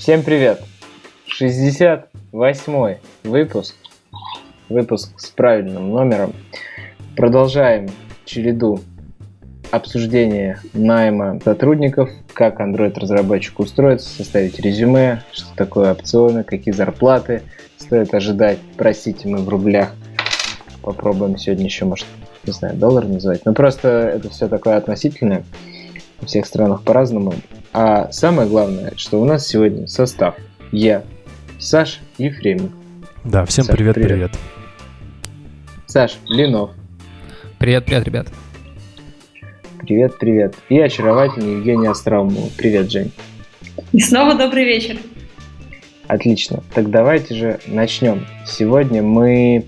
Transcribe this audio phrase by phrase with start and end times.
[0.00, 0.62] Всем привет!
[1.26, 3.74] 68 выпуск.
[4.70, 6.32] Выпуск с правильным номером.
[7.18, 7.90] Продолжаем
[8.24, 8.80] череду
[9.70, 17.42] обсуждения найма сотрудников, как Android-разработчику устроиться, составить резюме, что такое опционы, какие зарплаты
[17.76, 18.58] стоит ожидать.
[18.78, 19.94] Простите, мы в рублях.
[20.80, 22.06] Попробуем сегодня еще, может,
[22.44, 23.44] не знаю, доллар называть.
[23.44, 25.44] Но просто это все такое относительное.
[26.22, 27.34] В всех странах по-разному.
[27.72, 30.34] А самое главное, что у нас сегодня состав.
[30.72, 31.04] Я,
[31.58, 32.70] Саш Ефремов.
[33.24, 34.30] Да, всем Саш, привет, привет, привет.
[35.86, 36.70] Саш Линов.
[37.58, 38.28] Привет, привет, ребят.
[39.80, 40.54] Привет, привет.
[40.68, 42.50] И очаровательный Евгений Остроумов.
[42.56, 43.12] Привет, Жень.
[43.92, 44.96] И снова добрый вечер.
[46.08, 46.62] Отлично.
[46.74, 48.26] Так давайте же начнем.
[48.46, 49.64] Сегодня мы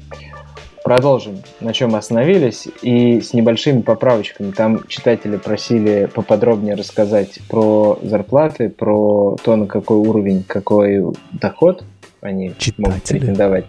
[0.82, 4.50] продолжим, на чем остановились, и с небольшими поправочками.
[4.50, 11.84] Там читатели просили поподробнее рассказать про зарплаты, про то, на какой уровень, какой доход
[12.20, 12.84] они читатели.
[12.86, 13.64] могут претендовать.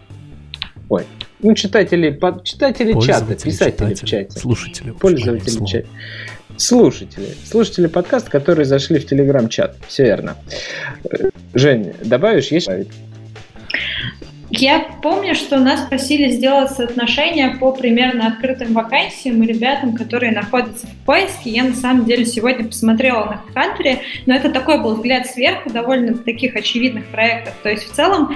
[0.89, 1.03] Ой,
[1.41, 4.39] ну, читатели, по, читатели чата, писатели в чате.
[4.39, 4.91] Слушатели.
[4.91, 5.87] Пользователи в чате.
[6.57, 7.29] Слушатели.
[7.45, 9.75] Слушатели подкаста, которые зашли в телеграм-чат.
[9.87, 10.37] Все верно.
[11.53, 12.49] Жень, добавишь?
[12.49, 12.69] Есть?
[14.55, 20.85] Я помню, что нас просили сделать соотношение по примерно открытым вакансиям и ребятам, которые находятся
[20.85, 21.49] в поиске.
[21.49, 26.15] Я на самом деле сегодня посмотрела на HeadHunter, но это такой был взгляд сверху довольно
[26.15, 27.55] таких очевидных проектов.
[27.63, 28.35] То есть в целом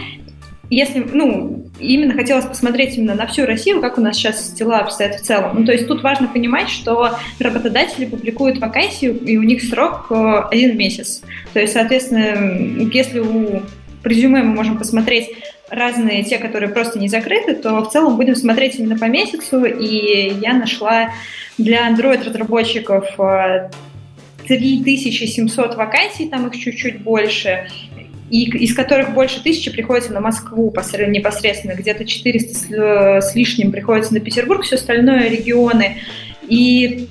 [0.69, 5.15] если, ну, именно хотелось посмотреть именно на всю Россию, как у нас сейчас дела обстоят
[5.15, 5.59] в целом.
[5.59, 10.43] Ну, то есть тут важно понимать, что работодатели публикуют вакансию, и у них срок э,
[10.51, 11.21] один месяц.
[11.53, 13.61] То есть, соответственно, если у
[14.03, 15.29] резюме мы можем посмотреть
[15.69, 20.33] разные, те, которые просто не закрыты, то в целом будем смотреть именно по месяцу, и
[20.41, 21.11] я нашла
[21.57, 23.05] для Android-разработчиков
[24.47, 27.67] 3700 э, вакансий, там их чуть-чуть больше,
[28.29, 30.73] и из которых больше тысячи приходится на Москву
[31.07, 35.97] непосредственно, где-то 400 с, э, с лишним приходится на Петербург, все остальное регионы.
[36.47, 37.07] И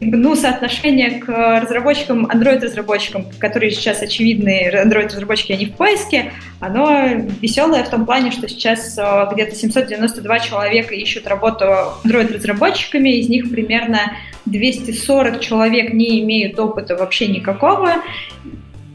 [0.00, 1.28] ну, соотношение к
[1.60, 7.08] разработчикам, Android-разработчикам, которые сейчас очевидные Android-разработчики, они в поиске, оно
[7.40, 11.64] веселое в том плане, что сейчас э, где-то 792 человека ищут работу
[12.04, 14.12] Android-разработчиками, из них примерно
[14.46, 18.02] 240 человек не имеют опыта вообще никакого,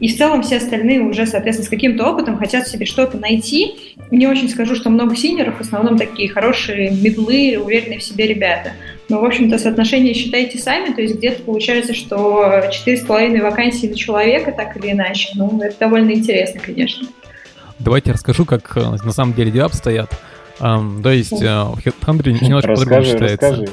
[0.00, 3.94] и в целом все остальные уже, соответственно, с каким-то опытом хотят себе что-то найти.
[4.10, 8.72] Не очень скажу, что много синеров, в основном такие хорошие медлы, уверенные в себе ребята.
[9.10, 14.52] Но, в общем-то, соотношение считайте сами, то есть где-то получается, что 4,5 вакансии на человека,
[14.52, 15.30] так или иначе.
[15.34, 17.08] Ну, это довольно интересно, конечно.
[17.80, 20.16] Давайте расскажу, как э, на самом деле дела обстоят.
[20.60, 23.50] Um, то есть, uh, в HeadHunter немножко по-другому считается.
[23.50, 23.72] Расскажи.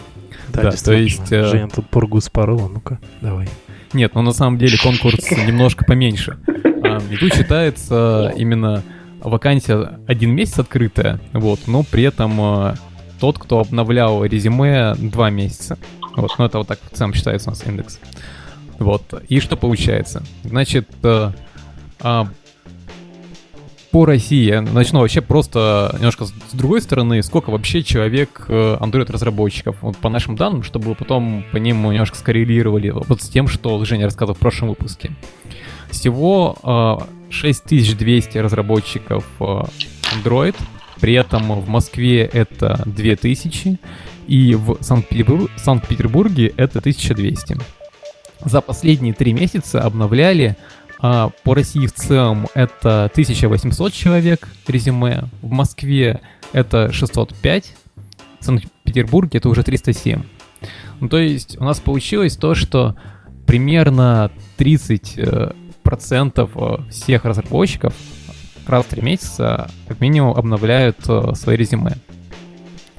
[0.53, 1.31] Да, да то есть...
[1.31, 1.51] Uh...
[1.51, 3.47] Женя тут пургу спорола, ну-ка, давай.
[3.93, 6.37] Нет, ну на самом деле конкурс немножко поменьше.
[6.47, 8.81] А, и тут считается именно
[9.19, 12.75] вакансия один месяц открытая, вот, но при этом
[13.19, 15.77] тот, кто обновлял резюме два месяца.
[16.15, 17.99] Вот, ну это вот так в целом считается у нас индекс.
[18.79, 20.23] Вот, и что получается?
[20.43, 22.27] Значит, а,
[23.91, 29.77] по России, я начну вообще просто немножко с другой стороны, сколько вообще человек э, Android-разработчиков,
[29.81, 34.05] вот по нашим данным, чтобы потом по ним немножко скоррелировали вот с тем, что Женя
[34.05, 35.11] рассказывал в прошлом выпуске.
[35.89, 39.43] Всего 6200 э, разработчиков э,
[40.15, 40.55] Android,
[40.99, 43.79] при этом в Москве это 2000,
[44.27, 47.57] и в Санкт-Петербурге это 1200.
[48.45, 50.57] За последние три месяца обновляли
[50.99, 56.21] а по России в целом это 1800 человек резюме, в Москве
[56.53, 57.73] это 605,
[58.39, 60.23] в Санкт-Петербурге это уже 307.
[60.99, 62.95] Ну, то есть у нас получилось то, что
[63.45, 67.93] примерно 30% э, э, всех разработчиков
[68.69, 71.97] раз в 3 месяца как минимум обновляют э, свои резюме.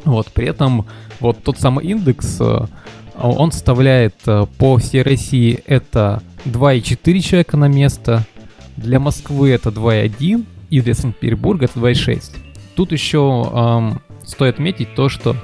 [0.05, 0.87] Вот, при этом
[1.21, 2.41] вот тот самый индекс,
[3.21, 4.15] он составляет
[4.59, 8.25] по всей России это 2,4 человека на место,
[8.79, 12.37] для Москвы это 2,1 и для Санкт-Петербурга это 2,6.
[12.77, 15.35] Тут еще эм, стоит отметить то, что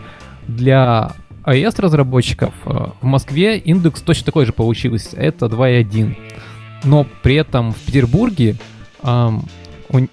[0.46, 1.12] для
[1.44, 6.16] iOS разработчиков э, в Москве индекс точно такой же получился, это 2,1.
[6.84, 8.56] Но при этом в Петербурге
[9.02, 9.42] эм,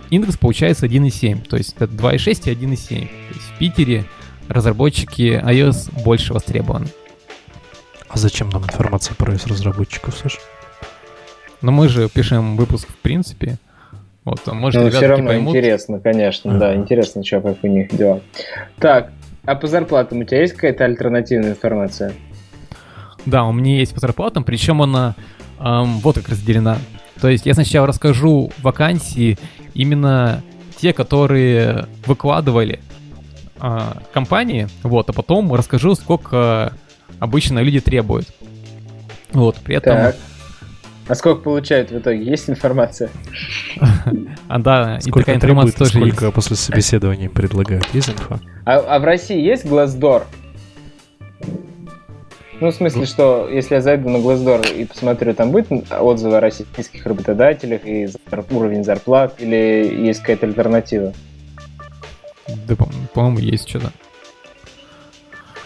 [0.09, 2.87] индекс получается 1,7, то есть это 2,6 и 1,7.
[2.87, 4.05] То есть в Питере
[4.47, 6.87] разработчики iOS больше востребованы.
[8.07, 10.39] А зачем нам информация про iOS разработчиков, Саша?
[11.61, 13.57] Но мы же пишем выпуск в принципе.
[14.23, 15.55] Вот, а может, Но все равно поймут.
[15.55, 16.59] интересно, конечно, mm-hmm.
[16.59, 18.21] да, интересно, что, как у них дела.
[18.77, 19.11] Так,
[19.45, 22.13] а по зарплатам у тебя есть какая-то альтернативная информация?
[23.25, 25.15] Да, у меня есть по зарплатам, причем она
[25.59, 26.77] эм, вот как разделена.
[27.21, 29.37] То есть я сначала расскажу вакансии
[29.75, 30.41] именно
[30.77, 32.79] те, которые выкладывали
[33.61, 33.79] э,
[34.11, 36.73] компании, вот, а потом расскажу, сколько
[37.19, 38.27] обычно люди требуют.
[39.31, 39.95] Вот, при этом...
[39.95, 40.15] Так.
[41.07, 42.23] А сколько получают в итоге?
[42.23, 43.09] Есть информация?
[44.47, 46.15] А да, и такая информация тоже есть.
[46.15, 47.85] Сколько после собеседования предлагают?
[47.93, 48.39] Есть инфа?
[48.65, 50.23] А, а в России есть Glassdoor?
[52.61, 56.39] Ну, в смысле, что если я зайду на Glassdoor и посмотрю, там будет отзывы о
[56.39, 58.07] российских работодателях и
[58.51, 61.11] уровень зарплат, или есть какая-то альтернатива?
[62.67, 62.75] Да,
[63.15, 63.91] по-моему, есть что-то.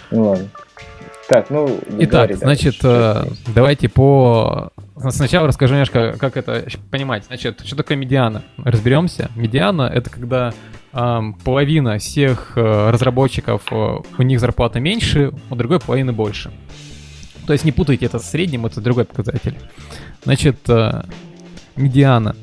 [0.09, 0.49] Ну ладно.
[1.27, 1.67] Так, ну...
[1.99, 4.69] Итак, говори, значит, давай, э, давайте по...
[5.09, 7.25] Сначала расскажу немножко, как это понимать.
[7.25, 8.43] Значит, что такое медиана?
[8.57, 9.29] Разберемся.
[9.35, 10.53] Медиана— это когда
[10.93, 16.51] эм, половина всех э, разработчиков, э, у них зарплата меньше, у другой половины больше.
[17.45, 19.55] То есть не путайте это с средним, это другой показатель.
[20.23, 21.03] Значит, э,
[21.75, 22.35] медиана.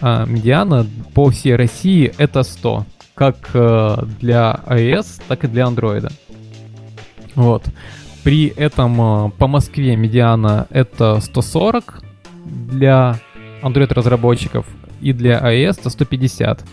[0.00, 2.86] Э, медиана по всей России это 100.
[3.14, 6.10] Как э, для iOS, так и для Android.
[7.34, 7.64] Вот.
[8.24, 12.02] При этом по Москве медиана это 140
[12.44, 13.20] для
[13.62, 14.66] Android разработчиков
[15.00, 16.64] и для iOS это 150.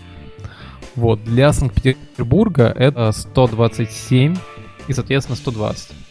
[0.96, 4.36] Вот, для Санкт-Петербурга это 127
[4.88, 6.05] и, соответственно, 120.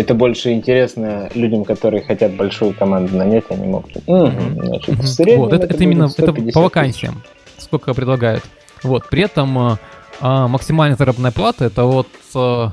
[0.00, 3.98] Это больше интересно людям, которые хотят большую команду нанять, они могут.
[4.06, 5.02] Угу, значит, угу.
[5.02, 7.22] среднем вот, это, это, это именно это по вакансиям,
[7.58, 8.42] сколько предлагают.
[8.82, 9.78] Вот, при этом а,
[10.22, 12.72] а, максимальная заработная плата это вот а,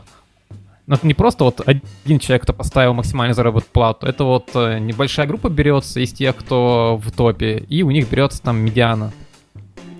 [0.87, 5.27] это не просто вот один человек, кто поставил максимальную заработную плату, это вот а, небольшая
[5.27, 9.11] группа берется из тех, кто в топе, и у них берется там медиана.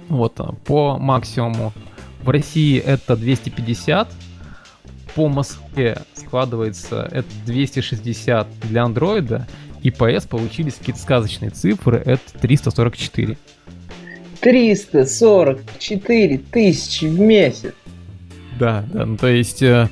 [0.08, 1.74] Вот, по максимуму.
[2.22, 4.08] В России это 250,
[5.18, 9.48] по Москве складывается это 260 для андроида,
[9.82, 13.36] и по S получились какие-то сказочные цифры, это 344.
[14.40, 17.74] 344 тысячи в месяц.
[18.60, 19.64] Да, да, ну то есть...
[19.64, 19.90] Э,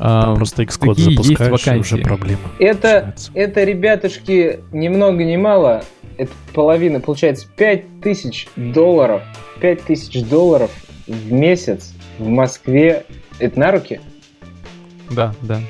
[0.00, 2.42] а, просто Xcode запускаешь, есть уже проблема.
[2.58, 5.84] Это, это, ребятушки, ни много ни мало,
[6.18, 9.22] это половина, получается, 5000 долларов,
[9.60, 10.72] 5000 долларов
[11.06, 13.06] в месяц в Москве.
[13.38, 14.00] Это на руки?
[15.10, 15.60] Да, да.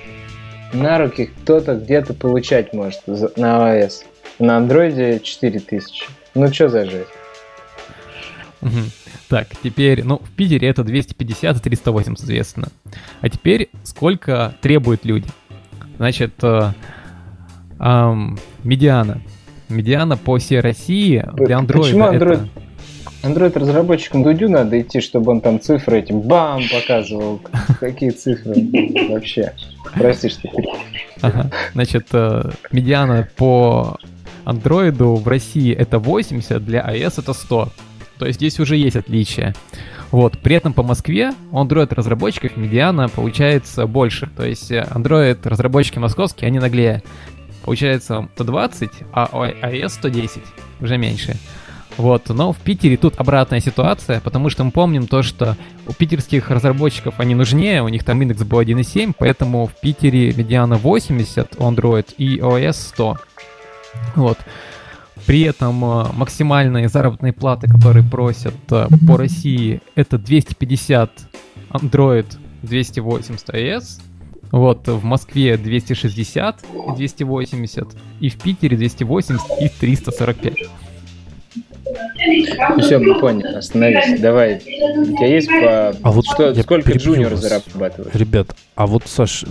[0.73, 4.05] На руки кто-то где-то получать может на iOS.
[4.39, 6.09] На андроиде 4000.
[6.35, 6.83] Ну что за?
[8.61, 8.81] Угу.
[9.29, 12.69] Так, теперь, ну, в Питере это 250 и 308, соответственно.
[13.21, 15.29] А теперь сколько требуют люди?
[15.97, 16.73] Значит, э,
[17.79, 19.21] эм, медиана.
[19.69, 22.49] Медиана по всей России для Android Почему Android, это...
[23.25, 27.41] Android-разработчикам Дудю надо идти, чтобы он там цифры этим бам показывал.
[27.81, 28.55] Какие цифры
[29.11, 29.53] вообще?
[29.95, 30.49] Прости, что
[31.23, 31.51] ага.
[31.73, 33.97] Значит, э, медиана по
[34.45, 37.69] Android в России это 80, для iOS это 100.
[38.19, 39.55] То есть здесь уже есть отличия.
[40.11, 40.39] Вот.
[40.39, 44.29] При этом по Москве у Android-разработчиков медиана получается больше.
[44.37, 47.03] То есть э, Android-разработчики московские, они наглее.
[47.65, 50.43] Получается 120, а iOS 110.
[50.81, 51.37] Уже меньше.
[51.97, 55.57] Вот, но в Питере тут обратная ситуация, потому что мы помним то, что
[55.87, 60.77] у питерских разработчиков они нужнее, у них там индекс был 1.7, поэтому в Питере медиана
[60.77, 63.19] 80 у Android и OS 100.
[64.17, 64.39] Вот.
[65.27, 71.11] При этом э, максимальные заработные платы, которые просят э, по России, это 250
[71.71, 72.27] Android,
[72.63, 74.01] 280 iOS.
[74.51, 77.89] Вот, в Москве 260 и 280,
[78.21, 80.55] и в Питере 280 и 345.
[82.79, 84.21] Все, мы поняли, остановись.
[84.21, 84.57] Давай.
[84.57, 85.91] У тебя есть по...
[85.91, 88.15] А вот что, сколько джуниор зарабатывает?
[88.17, 89.45] Ребят, а вот, Саш,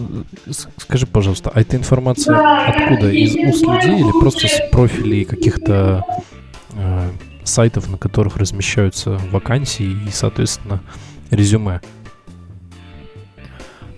[0.77, 2.35] скажи, пожалуйста, а эта информация
[2.67, 3.09] откуда?
[3.09, 6.03] Из уст людей или просто с профилей каких-то
[6.75, 7.09] э,
[7.43, 10.81] сайтов, на которых размещаются вакансии и, соответственно,
[11.29, 11.81] резюме?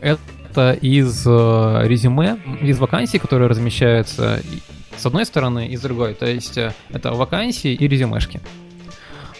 [0.01, 4.41] Это из э, резюме, из вакансий, которые размещаются
[4.97, 6.13] с одной стороны и с другой.
[6.13, 8.41] То есть э, это вакансии и резюмешки.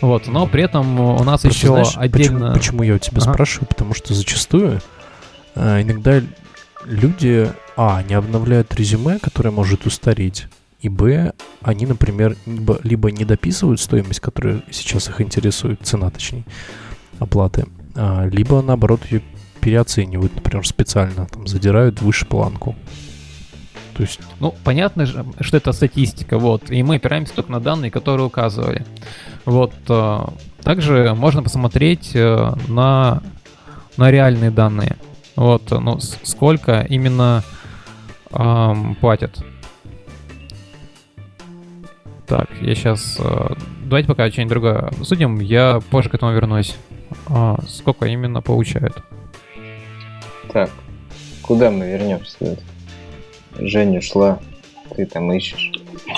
[0.02, 2.54] Вот, но при этом у нас Просто еще знаешь, отдельно...
[2.54, 3.34] Почему, почему я у тебя ага.
[3.34, 3.68] спрашиваю?
[3.68, 4.82] Потому что зачастую
[5.56, 6.22] э, иногда
[6.86, 10.48] люди, а, не обновляют резюме, которое может устареть,
[10.82, 16.46] и б, они, например, либо, либо не дописывают стоимость, которая сейчас их интересует, цена точнее,
[17.20, 19.22] оплаты, а, либо наоборот ее
[19.62, 22.76] переоценивают, например, специально, там, задирают выше планку.
[23.96, 24.20] То есть...
[24.40, 28.86] Ну, понятно, что это статистика, вот, и мы опираемся только на данные, которые указывали.
[29.46, 30.20] Вот, э,
[30.64, 33.24] также можно посмотреть э, на,
[33.96, 34.98] на реальные данные.
[35.38, 37.44] Вот, ну, сколько именно
[38.32, 39.44] эм, платят.
[42.28, 43.18] Так, я сейчас...
[43.20, 43.54] Э,
[43.86, 45.40] давайте пока что-нибудь другое обсудим.
[45.40, 46.76] Я позже к этому вернусь.
[47.28, 49.04] А, сколько именно получают?
[50.52, 50.70] Так,
[51.42, 52.58] куда мы вернемся?
[53.60, 54.40] Женя ушла,
[54.96, 55.72] ты там ищешь.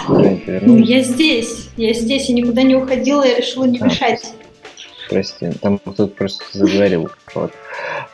[0.07, 0.87] Жень, вернулась?
[0.87, 4.33] Я здесь, я здесь, я никуда не уходила, я решила не а, мешать.
[5.09, 7.09] Прости, там кто-то просто заговорил.
[7.33, 7.51] Вот.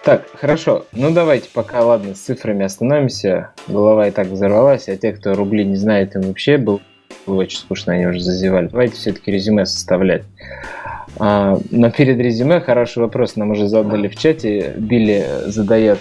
[0.03, 0.85] Так, хорошо.
[0.91, 3.51] Ну давайте пока, ладно, с цифрами остановимся.
[3.67, 6.81] Голова и так взорвалась, а те, кто рубли не знает, им вообще был,
[7.25, 8.67] было очень скучно, они уже зазевали.
[8.67, 10.23] Давайте все-таки резюме составлять.
[11.19, 14.73] А, но перед резюме хороший вопрос нам уже задали в чате.
[14.77, 15.99] Билли задает,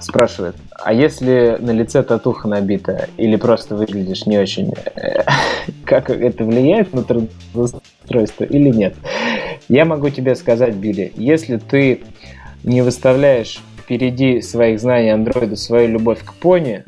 [0.00, 4.72] спрашивает, а если на лице татуха набита или просто выглядишь не очень,
[5.84, 8.94] как это влияет на трудоустройство или нет?
[9.68, 12.02] Я могу тебе сказать, Билли, если ты
[12.62, 16.84] не выставляешь впереди своих знаний андроида свою любовь к пони,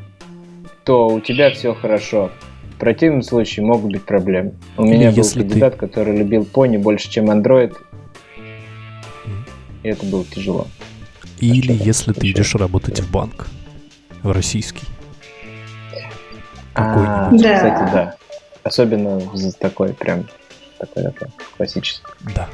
[0.84, 2.30] то у тебя все хорошо.
[2.76, 4.52] В противном случае могут быть проблемы.
[4.76, 5.78] У Или меня был кандидат, ты...
[5.78, 7.74] который любил пони больше, чем андроид.
[9.82, 10.66] И это было тяжело.
[11.40, 13.48] Или а если ты идешь работать в банк.
[14.22, 14.86] В российский.
[16.74, 17.54] А, да.
[17.54, 18.16] Кстати, да.
[18.62, 20.26] Особенно за такой прям
[20.78, 22.02] такой, такой классический.
[22.34, 22.46] Да.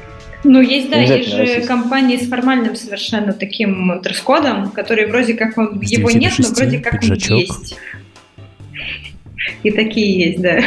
[0.45, 1.67] Ну, есть, да, есть же российский.
[1.67, 7.01] компании с формальным совершенно таким дресс-кодом, который вроде как он, его нет, но вроде как
[7.01, 7.31] пиджачок.
[7.31, 7.77] он есть.
[9.63, 10.61] И такие есть, да.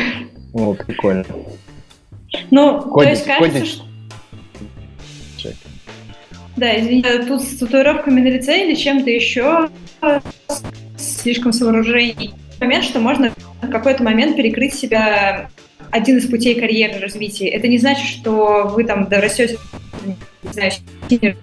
[0.53, 1.25] О, прикольно.
[2.51, 3.83] Ну, Кодить, то есть кажется, кодить.
[5.39, 5.53] что...
[6.57, 9.69] Да, извини, тут с татуировками на лице или чем-то еще
[10.97, 12.33] слишком с вооружений.
[12.61, 15.51] Момент, что можно в какой-то момент перекрыть себя
[15.91, 17.49] один из путей карьеры развития.
[17.49, 19.59] Это не значит, что вы там дорастете,
[20.43, 20.73] не знаю,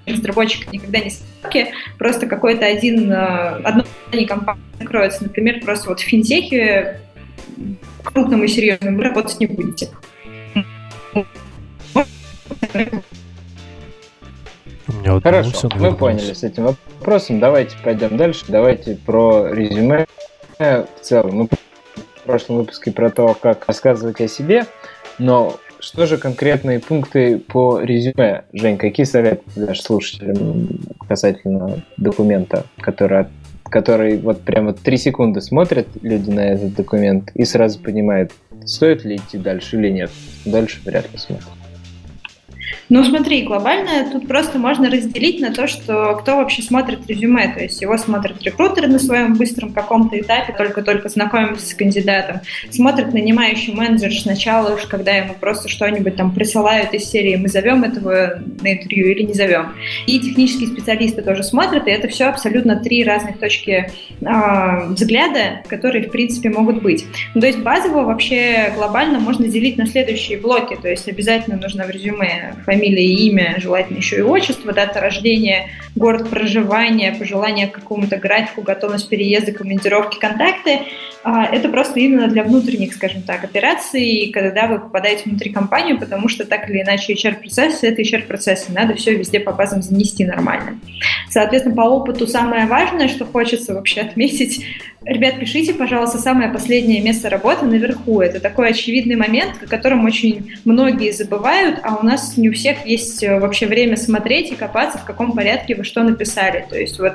[0.05, 3.85] разработчик никогда не ставки, просто какой-то один, э, одно
[4.27, 5.23] компания закроется.
[5.23, 6.99] Например, просто вот в финтехе
[8.03, 9.89] крупному и серьезному вы работать не будете.
[15.05, 17.39] Вот Хорошо, мы поняли с этим вопросом.
[17.39, 18.45] Давайте пойдем дальше.
[18.47, 20.05] Давайте про резюме
[20.59, 21.35] в целом.
[21.35, 24.65] Мы в прошлом выпуске про то, как рассказывать о себе,
[25.19, 28.45] но что же конкретные пункты по резюме?
[28.53, 30.69] Жень, какие советы дашь слушателям
[31.07, 33.27] касательно документа, который,
[33.73, 38.31] который вот прямо три секунды смотрят люди на этот документ и сразу понимают,
[38.65, 40.11] стоит ли идти дальше или нет.
[40.45, 41.49] Дальше вряд ли смотрят.
[42.89, 47.53] Ну, смотри, глобально тут просто можно разделить на то, что кто вообще смотрит резюме.
[47.53, 52.41] То есть его смотрят рекрутеры на своем быстром каком-то этапе, только-только знакомимся с кандидатом.
[52.69, 57.83] Смотрит нанимающий менеджер сначала уж, когда ему просто что-нибудь там присылают из серии «Мы зовем
[57.83, 59.73] этого на интервью или не зовем».
[60.07, 66.07] И технические специалисты тоже смотрят, и это все абсолютно три разных точки э, взгляда, которые,
[66.07, 67.05] в принципе, могут быть.
[67.33, 70.77] Ну, то есть базово вообще глобально можно делить на следующие блоки.
[70.81, 76.29] То есть обязательно нужно в резюме фамилия имя, желательно еще и отчество, дата рождения, город
[76.29, 80.79] проживания, пожелания к какому-то графику, готовность переезда, командировки, контакты.
[81.25, 86.27] А, это просто именно для внутренних, скажем так, операций, когда вы попадаете внутри компании, потому
[86.27, 90.79] что так или иначе HR-процессы— это HR-процессы, надо все везде по базам занести нормально.
[91.29, 94.65] Соответственно, по опыту самое важное, что хочется вообще отметить,
[95.05, 98.21] Ребят, пишите, пожалуйста, самое последнее место работы наверху.
[98.21, 102.85] Это такой очевидный момент, о котором очень многие забывают, а у нас не у всех
[102.85, 106.65] есть э, вообще время смотреть и копаться, в каком порядке вы что написали.
[106.69, 107.13] То есть вот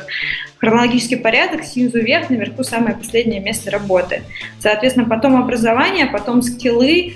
[0.59, 4.23] хронологический порядок, снизу вверх, наверху самое последнее место работы.
[4.59, 7.15] Соответственно, потом образование, потом скиллы,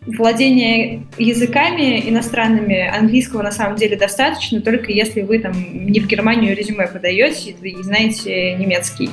[0.00, 5.52] владение языками иностранными английского на самом деле достаточно, только если вы там
[5.86, 9.10] не в Германию резюме подаете и знаете немецкий.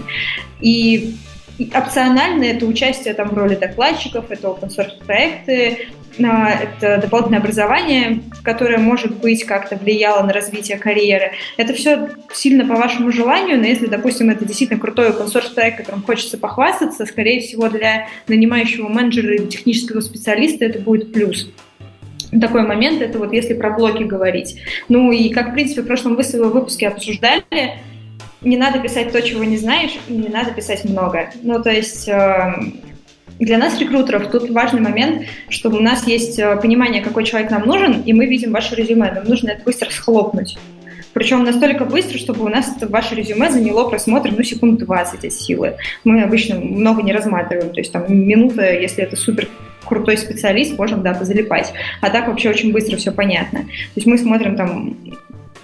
[0.62, 1.16] И
[1.74, 8.78] опционально это участие там в роли докладчиков, это open source проекты, это дополнительное образование, которое,
[8.78, 11.32] может быть, как-то влияло на развитие карьеры.
[11.58, 15.78] Это все сильно по вашему желанию, но если, допустим, это действительно крутой open source проект,
[15.78, 21.50] которым хочется похвастаться, скорее всего, для нанимающего менеджера или технического специалиста это будет плюс
[22.42, 24.60] такой момент, это вот если про блоки говорить.
[24.90, 27.44] Ну и как, в принципе, в прошлом выпуске обсуждали,
[28.46, 31.32] не надо писать то, чего не знаешь, и не надо писать много.
[31.42, 32.54] Ну, то есть э,
[33.40, 37.64] для нас, рекрутеров, тут важный момент, что у нас есть э, понимание, какой человек нам
[37.64, 39.12] нужен, и мы видим ваше резюме.
[39.12, 40.58] Нам нужно это быстро схлопнуть.
[41.14, 45.34] Причем настолько быстро, чтобы у нас это ваше резюме заняло просмотр, ну, секунд 20 от
[45.34, 45.76] силы.
[46.04, 49.48] Мы обычно много не рассматриваем, то есть там минута, если это супер
[49.86, 51.74] крутой специалист, можем, да, позалипать.
[52.02, 53.60] А так вообще очень быстро все понятно.
[53.60, 54.98] То есть мы смотрим там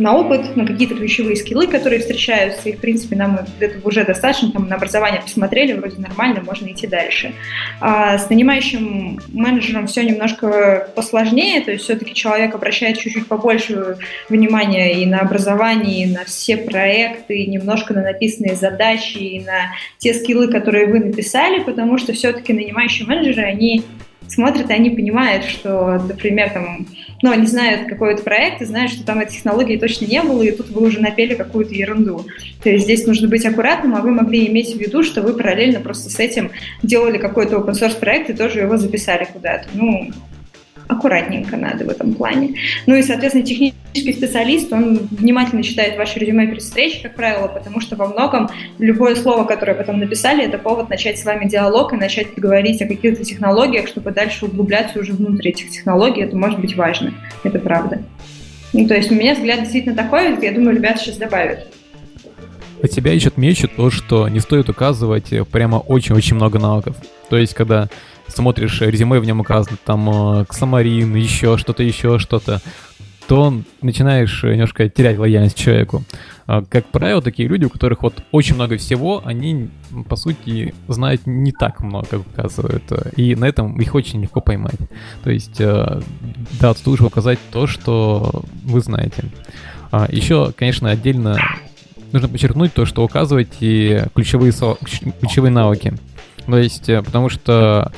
[0.01, 4.51] на опыт, на какие-то ключевые скиллы, которые встречаются, и, в принципе, нам этого уже достаточно,
[4.51, 7.33] там, на образование посмотрели, вроде нормально, можно идти дальше.
[7.79, 15.01] А с нанимающим менеджером все немножко посложнее, то есть все-таки человек обращает чуть-чуть побольше внимания
[15.01, 20.13] и на образование, и на все проекты, и немножко на написанные задачи, и на те
[20.13, 23.83] скиллы, которые вы написали, потому что все-таки нанимающие менеджеры, они
[24.27, 26.87] смотрят, и они понимают, что, например, там,
[27.21, 30.51] ну, они знают какой-то проект и знают, что там этой технологии точно не было, и
[30.51, 32.25] тут вы уже напели какую-то ерунду.
[32.63, 35.79] То есть здесь нужно быть аккуратным, а вы могли иметь в виду, что вы параллельно
[35.79, 36.51] просто с этим
[36.83, 39.67] делали какой-то open source проект и тоже его записали куда-то.
[39.73, 40.11] Ну,
[40.91, 42.55] аккуратненько надо в этом плане.
[42.85, 47.79] Ну и, соответственно, технический специалист, он внимательно читает ваше резюме перед встречей, как правило, потому
[47.79, 51.95] что во многом любое слово, которое потом написали, это повод начать с вами диалог и
[51.95, 56.21] начать говорить о каких-то технологиях, чтобы дальше углубляться уже внутрь этих технологий.
[56.21, 57.13] Это может быть важно.
[57.43, 58.01] Это правда.
[58.73, 61.67] Ну, то есть у меня взгляд действительно такой, я думаю, ребята сейчас добавят.
[62.81, 66.95] От тебя еще отмечу то, что не стоит указывать прямо очень-очень много навыков.
[67.29, 67.89] То есть, когда
[68.31, 72.61] смотришь резюме, в нем указано там Ксамарин, еще что-то, еще что-то,
[73.27, 76.03] то начинаешь немножко терять лояльность человеку.
[76.47, 79.69] А, как правило, такие люди, у которых вот очень много всего, они,
[80.09, 82.83] по сути, знают не так много, как указывают.
[83.15, 84.75] И на этом их очень легко поймать.
[85.23, 86.01] То есть, э,
[86.59, 89.23] да, тут лучше указать то, что вы знаете.
[89.91, 91.37] А, Еще, конечно, отдельно
[92.11, 94.51] нужно подчеркнуть то, что указывайте ключевые,
[95.21, 95.93] ключевые навыки.
[96.47, 97.93] То есть, э, потому что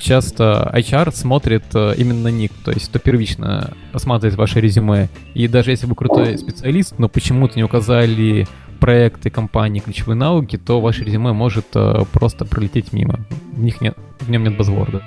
[0.00, 5.08] часто HR смотрит э, именно ник, то есть то первично осматривает ваше резюме.
[5.34, 8.46] И даже если вы крутой специалист, но почему-то не указали
[8.80, 13.20] проекты компании, ключевые навыки, то ваше резюме может э, просто пролететь мимо.
[13.52, 15.02] В них нет, в нем нет базворда.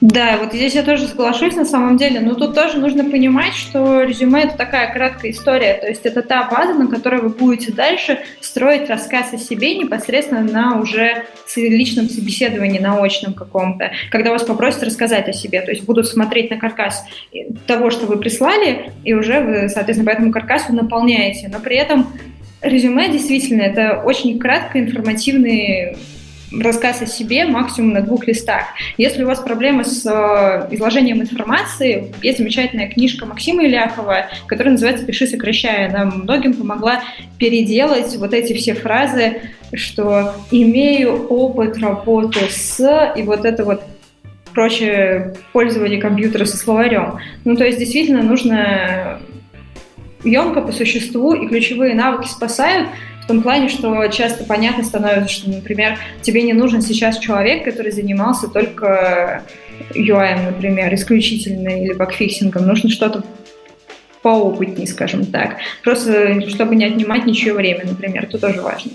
[0.00, 4.02] Да, вот здесь я тоже соглашусь на самом деле, но тут тоже нужно понимать, что
[4.02, 8.20] резюме это такая краткая история, то есть это та база, на которой вы будете дальше
[8.40, 11.24] строить рассказ о себе непосредственно на уже
[11.56, 16.50] личном собеседовании, на очном каком-то, когда вас попросят рассказать о себе, то есть будут смотреть
[16.50, 17.04] на каркас
[17.66, 22.06] того, что вы прислали, и уже вы, соответственно, по этому каркасу наполняете, но при этом
[22.62, 25.96] резюме действительно это очень кратко информативный
[26.52, 28.64] рассказ о себе максимум на двух листах.
[28.96, 35.04] Если у вас проблемы с э, изложением информации, есть замечательная книжка Максима Иляхова, которая называется
[35.04, 35.88] «Пиши, сокращая».
[35.88, 37.02] Она многим помогла
[37.38, 39.42] переделать вот эти все фразы,
[39.74, 43.82] что «имею опыт работы с» и вот это вот
[44.54, 47.18] прочее пользование компьютера со словарем.
[47.44, 49.20] Ну, то есть действительно нужно
[50.24, 52.88] емко по существу, и ключевые навыки спасают,
[53.28, 57.92] в том плане, что часто понятно становится, что, например, тебе не нужен сейчас человек, который
[57.92, 59.42] занимался только
[59.90, 62.66] UI, например, исключительно, или бакфиксингом.
[62.66, 63.22] Нужно что-то
[64.22, 65.58] поопытнее, скажем так.
[65.84, 68.92] Просто чтобы не отнимать ничего время, например, это тоже важно.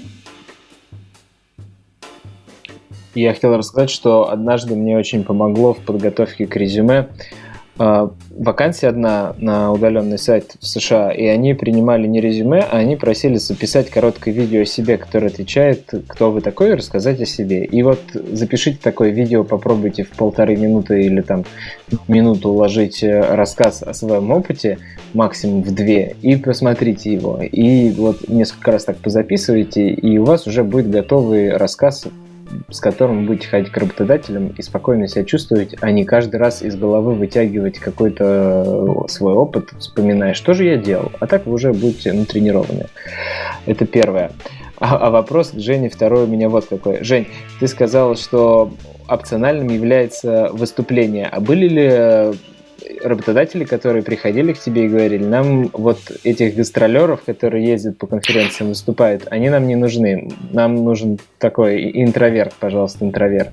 [3.14, 7.10] Я хотел рассказать, что однажды мне очень помогло в подготовке к резюме
[7.78, 13.36] вакансия одна на удаленный сайт в США, и они принимали не резюме, а они просили
[13.38, 17.66] записать короткое видео о себе, которое отвечает, кто вы такой, и рассказать о себе.
[17.66, 21.46] И вот запишите такое видео, попробуйте в полторы минуты или там
[22.08, 24.78] минуту уложить э, рассказ о своем опыте,
[25.14, 27.42] максимум в две, и посмотрите его.
[27.42, 32.06] И вот несколько раз так позаписывайте, и у вас уже будет готовый рассказ
[32.70, 36.62] с которым вы будете ходить к работодателям и спокойно себя чувствовать, а не каждый раз
[36.62, 41.12] из головы вытягивать какой-то свой опыт, вспоминая, что же я делал.
[41.20, 42.88] А так вы уже будете натренированы.
[43.66, 44.32] Это первое.
[44.78, 47.04] А, а вопрос к Жене второй у меня вот какой.
[47.04, 47.28] Жень,
[47.60, 48.74] ты сказала, что
[49.08, 51.28] опциональным является выступление.
[51.32, 52.38] А были ли
[53.04, 58.70] работодатели, которые приходили к тебе и говорили, нам вот этих гастролеров, которые ездят по конференциям,
[58.70, 60.30] выступают, они нам не нужны.
[60.52, 63.52] Нам нужен такой интроверт, пожалуйста, интроверт.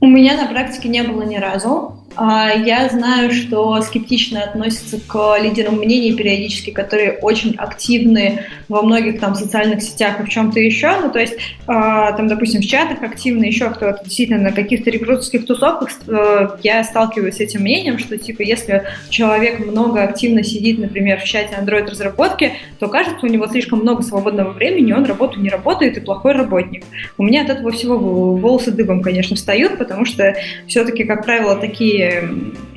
[0.00, 1.97] У меня на практике не было ни разу.
[2.20, 9.20] А, я знаю, что скептично относятся к лидерам мнений периодически, которые очень активны во многих
[9.20, 10.90] там социальных сетях и в чем-то еще.
[11.00, 11.36] Ну, то есть,
[11.68, 14.00] а, там, допустим, в чатах активны еще кто-то.
[14.02, 19.60] Действительно, на каких-то рекрутерских тусовках э, я сталкиваюсь с этим мнением, что, типа, если человек
[19.60, 24.92] много активно сидит, например, в чате Android-разработки, то кажется, у него слишком много свободного времени,
[24.92, 26.82] он работу не работает и плохой работник.
[27.16, 30.34] У меня от этого всего волосы дыбом, конечно, встают, потому что
[30.66, 32.07] все-таки, как правило, такие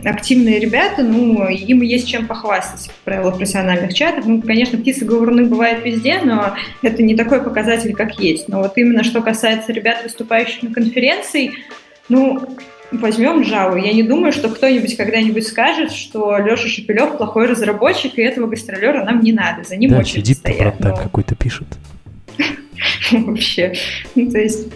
[0.03, 4.25] активные ребята, ну, им есть чем похвастать, как правило, в профессиональных чатах.
[4.25, 8.47] Ну, конечно, птицы говоруны бывают везде, но это не такой показатель, как есть.
[8.49, 11.51] Но вот именно что касается ребят, выступающих на конференции,
[12.09, 12.57] ну,
[12.91, 13.79] возьмем Java.
[13.79, 19.03] Я не думаю, что кто-нибудь когда-нибудь скажет, что Леша Шепелев плохой разработчик, и этого гастролера
[19.05, 19.63] нам не надо.
[19.63, 20.77] За ним Да, очередь сидит стоять.
[20.79, 21.67] там но- какой-то пишет.
[23.11, 23.73] Вообще.
[24.15, 24.67] Ну, то есть...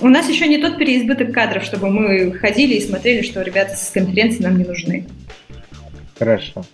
[0.00, 3.90] У нас еще не тот переизбыток кадров, чтобы мы ходили и смотрели, что ребята с
[3.90, 5.06] конференции нам не нужны.
[6.18, 6.64] Хорошо,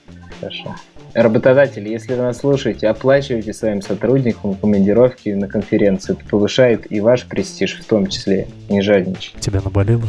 [0.41, 0.75] хорошо.
[1.15, 6.13] Работодатели, если вы нас слушаете, оплачивайте своим сотрудникам командировки на конференции.
[6.15, 8.49] Это повышает и ваш престиж в том числе.
[8.69, 9.39] Не жадничайте.
[9.39, 10.03] Тебя наболело?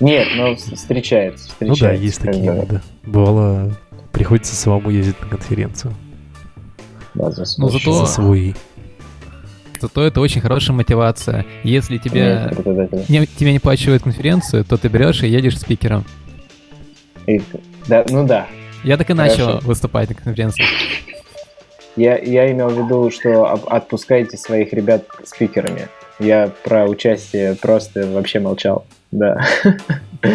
[0.00, 1.50] Нет, но с- встречается.
[1.60, 2.80] Ну да, встречается, есть такие, да.
[3.04, 3.72] Бывало,
[4.12, 5.92] приходится самому ездить на конференцию.
[7.14, 8.56] Да, за Ну, зато- За счет.
[9.78, 9.88] Свой.
[9.88, 11.46] Зато это очень хорошая мотивация.
[11.62, 13.04] Если тебя работодатели.
[13.08, 16.04] не, тебе не плачивают конференцию, то ты берешь и едешь спикером.
[17.26, 17.42] И-
[17.86, 18.46] да, ну да.
[18.84, 19.66] Я так и начал Хорошо.
[19.66, 20.64] выступать на конференции.
[21.96, 25.88] Я, я имел в виду, что отпускайте своих ребят спикерами.
[26.20, 28.86] Я про участие просто вообще молчал.
[29.10, 29.44] Да.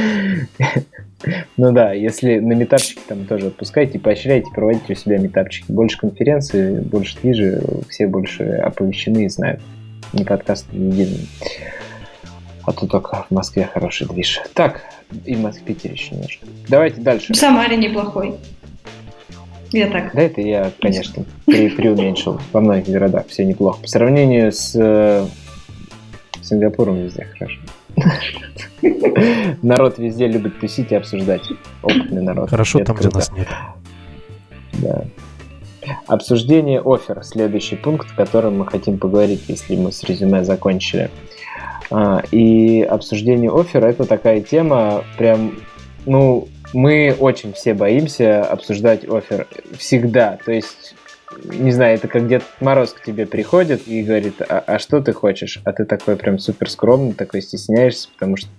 [1.57, 5.71] Ну да, если на метапчике там тоже отпускайте, поощряйте, проводите у себя метапчики.
[5.71, 9.61] Больше конференций, больше движи, все больше оповещены и знают.
[10.13, 11.27] Не подкаст не единый.
[12.65, 14.41] А то только в Москве хороший движ.
[14.53, 14.81] Так,
[15.25, 16.45] и в Москве Питере еще немножко.
[16.67, 17.33] Давайте дальше.
[17.33, 18.35] В Самаре неплохой.
[19.71, 20.13] Я так.
[20.13, 22.39] Да, это я, конечно, при, преуменьшил.
[22.51, 23.81] Во многих городах все неплохо.
[23.81, 25.25] По сравнению с э,
[26.41, 27.59] Сингапуром везде хорошо.
[29.61, 31.43] Народ везде любит тусить и обсуждать.
[31.81, 32.49] Опытный народ.
[32.49, 33.17] Хорошо Это там, где круто.
[33.17, 33.47] нас нет.
[34.73, 35.05] Да.
[36.07, 37.23] Обсуждение оффер.
[37.23, 41.09] Следующий пункт, о котором мы хотим поговорить, если мы с резюме закончили.
[41.91, 45.59] А, И обсуждение оффера это такая тема, прям,
[46.05, 50.39] ну, мы очень все боимся обсуждать оффер всегда.
[50.43, 50.95] То есть,
[51.43, 55.13] не знаю, это как Дед Мороз к тебе приходит и говорит, а, а что ты
[55.13, 55.61] хочешь?
[55.63, 58.49] А ты такой прям супер скромный, такой стесняешься, потому что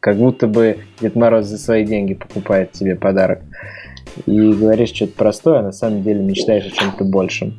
[0.00, 3.40] как будто бы Дед Мороз за свои деньги покупает тебе подарок
[4.26, 7.58] и говоришь что-то простое, а на самом деле мечтаешь о чем-то большем.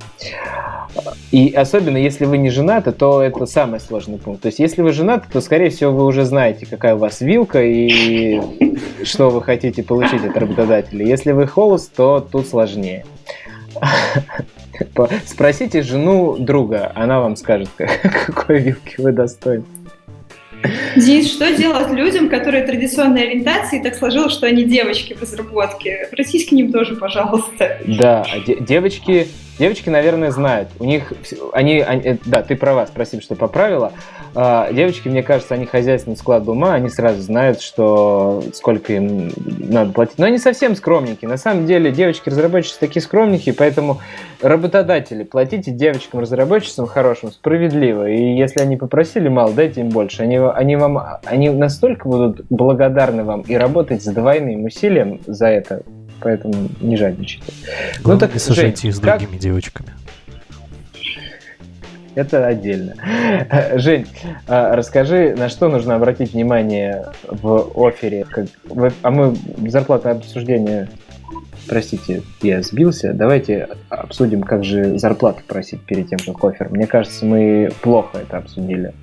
[1.32, 4.44] И особенно, если вы не женаты, то это самый сложный пункт.
[4.44, 7.62] То есть, если вы женаты, то, скорее всего, вы уже знаете, какая у вас вилка
[7.62, 8.40] и
[9.04, 11.06] что вы хотите получить от работодателя.
[11.06, 13.06] Если вы холост, то тут сложнее.
[14.94, 19.64] По- Спросите жену друга, она вам скажет, какой вилки вы достойны.
[20.96, 26.08] Денис, что делать людям, которые традиционной ориентации, так сложилось, что они девочки в разработке?
[26.12, 27.78] Обратись к ним тоже, пожалуйста.
[27.86, 29.28] Да, де- девочки,
[29.60, 30.70] девочки, наверное, знают.
[30.80, 31.14] У них,
[31.54, 33.92] они, они- э, да, ты права, спасибо, что поправила.
[34.38, 39.94] А, девочки, мне кажется, они хозяйственный склад ума, они сразу знают, что сколько им надо
[39.94, 40.18] платить.
[40.18, 41.30] Но они совсем скромненькие.
[41.30, 44.02] На самом деле, девочки-разработчицы такие скромненькие, поэтому
[44.42, 48.10] работодатели, платите девочкам-разработчицам хорошим справедливо.
[48.10, 50.24] И если они попросили мало, дайте им больше.
[50.24, 55.84] Они, они, вам, они настолько будут благодарны вам и работать с двойным усилием за это,
[56.20, 57.52] поэтому не жадничайте.
[58.04, 59.90] Главное, так, не сажайте их с как- другими девочками.
[62.16, 62.96] Это отдельно.
[63.76, 64.08] Жень,
[64.48, 68.26] а, расскажи, на что нужно обратить внимание в офере?
[69.02, 69.36] А мы
[69.68, 70.88] зарплатное обсуждение,
[71.68, 73.12] простите, я сбился.
[73.14, 76.70] Давайте обсудим, как же зарплату просить перед тем, как офер.
[76.70, 78.94] Мне кажется, мы плохо это обсудили.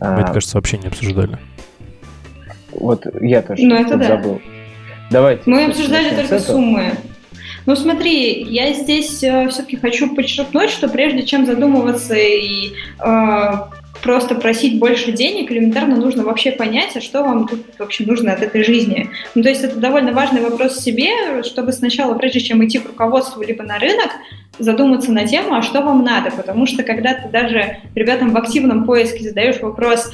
[0.00, 1.38] А, Мы это, кажется, вообще не обсуждали.
[2.72, 4.06] Вот я тоже Ну, это да.
[4.06, 4.40] забыл.
[5.10, 5.42] Давайте.
[5.46, 6.52] Мы обсуждали только этого.
[6.52, 6.92] суммы.
[7.66, 13.50] Ну смотри, я здесь все-таки хочу подчеркнуть, что прежде чем задумываться и э,
[14.02, 18.40] просто просить больше денег, элементарно нужно вообще понять, а что вам тут вообще нужно от
[18.42, 19.10] этой жизни.
[19.34, 23.42] Ну, то есть это довольно важный вопрос себе, чтобы сначала, прежде чем идти к руководству
[23.42, 24.08] либо на рынок,
[24.60, 28.84] задуматься на тему, а что вам надо, потому что когда ты даже ребятам в активном
[28.84, 30.10] поиске задаешь вопрос,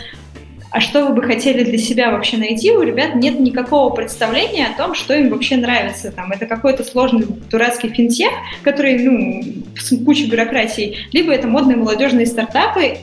[0.70, 4.76] а что вы бы хотели для себя вообще найти, у ребят нет никакого представления о
[4.76, 6.12] том, что им вообще нравится.
[6.12, 8.32] Там, это какой-то сложный дурацкий финтех,
[8.62, 9.42] который, ну,
[9.78, 12.98] с кучей бюрократии, либо это модные молодежные стартапы,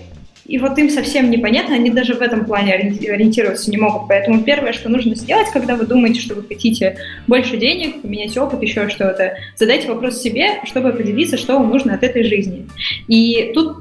[0.45, 4.10] и вот им совсем непонятно, они даже в этом плане ориенти- ориентироваться не могут.
[4.10, 8.62] Поэтому первое, что нужно сделать, когда вы думаете, что вы хотите больше денег, поменять опыт,
[8.62, 12.67] еще что-то, задайте вопрос себе, чтобы определиться, что вам нужно от этой жизни.
[13.08, 13.77] И тут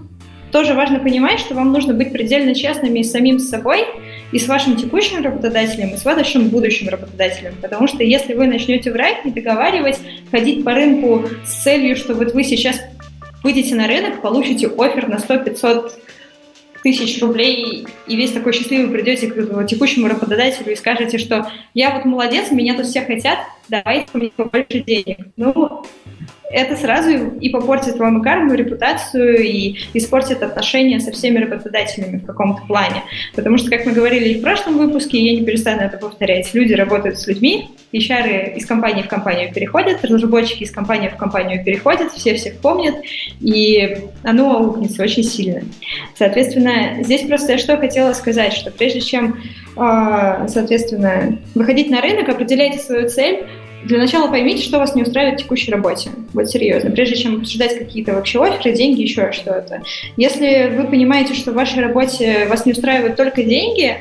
[0.52, 3.84] тоже важно понимать, что вам нужно быть предельно честными с самим собой,
[4.32, 7.54] и с вашим текущим работодателем, и с вашим будущим работодателем.
[7.60, 9.98] Потому что если вы начнете врать, не договаривать,
[10.30, 12.80] ходить по рынку с целью, что вот вы сейчас
[13.42, 15.92] выйдете на рынок, получите офер на 100-500
[16.82, 22.04] тысяч рублей, и весь такой счастливый придете к текущему работодателю и скажете, что я вот
[22.04, 25.18] молодец, меня тут все хотят, давайте мне побольше денег.
[25.36, 25.84] Ну,
[26.52, 32.18] это сразу и попортит вам и карму, и репутацию, и испортит отношения со всеми работодателями
[32.18, 33.02] в каком-то плане.
[33.34, 36.74] Потому что, как мы говорили и в прошлом выпуске, я не перестану это повторять, люди
[36.74, 42.12] работают с людьми, HR из компании в компанию переходят, разработчики из компании в компанию переходят,
[42.12, 42.96] все всех помнят,
[43.40, 45.62] и оно аукнется очень сильно.
[46.16, 49.42] Соответственно, здесь просто я что хотела сказать, что прежде чем,
[49.76, 53.44] а, соответственно, выходить на рынок, определяйте свою цель,
[53.84, 56.10] для начала поймите, что вас не устраивает в текущей работе.
[56.32, 56.90] Вот серьезно.
[56.90, 59.82] Прежде чем обсуждать какие-то вообще оферы, деньги, еще что-то.
[60.16, 63.98] Если вы понимаете, что в вашей работе вас не устраивают только деньги,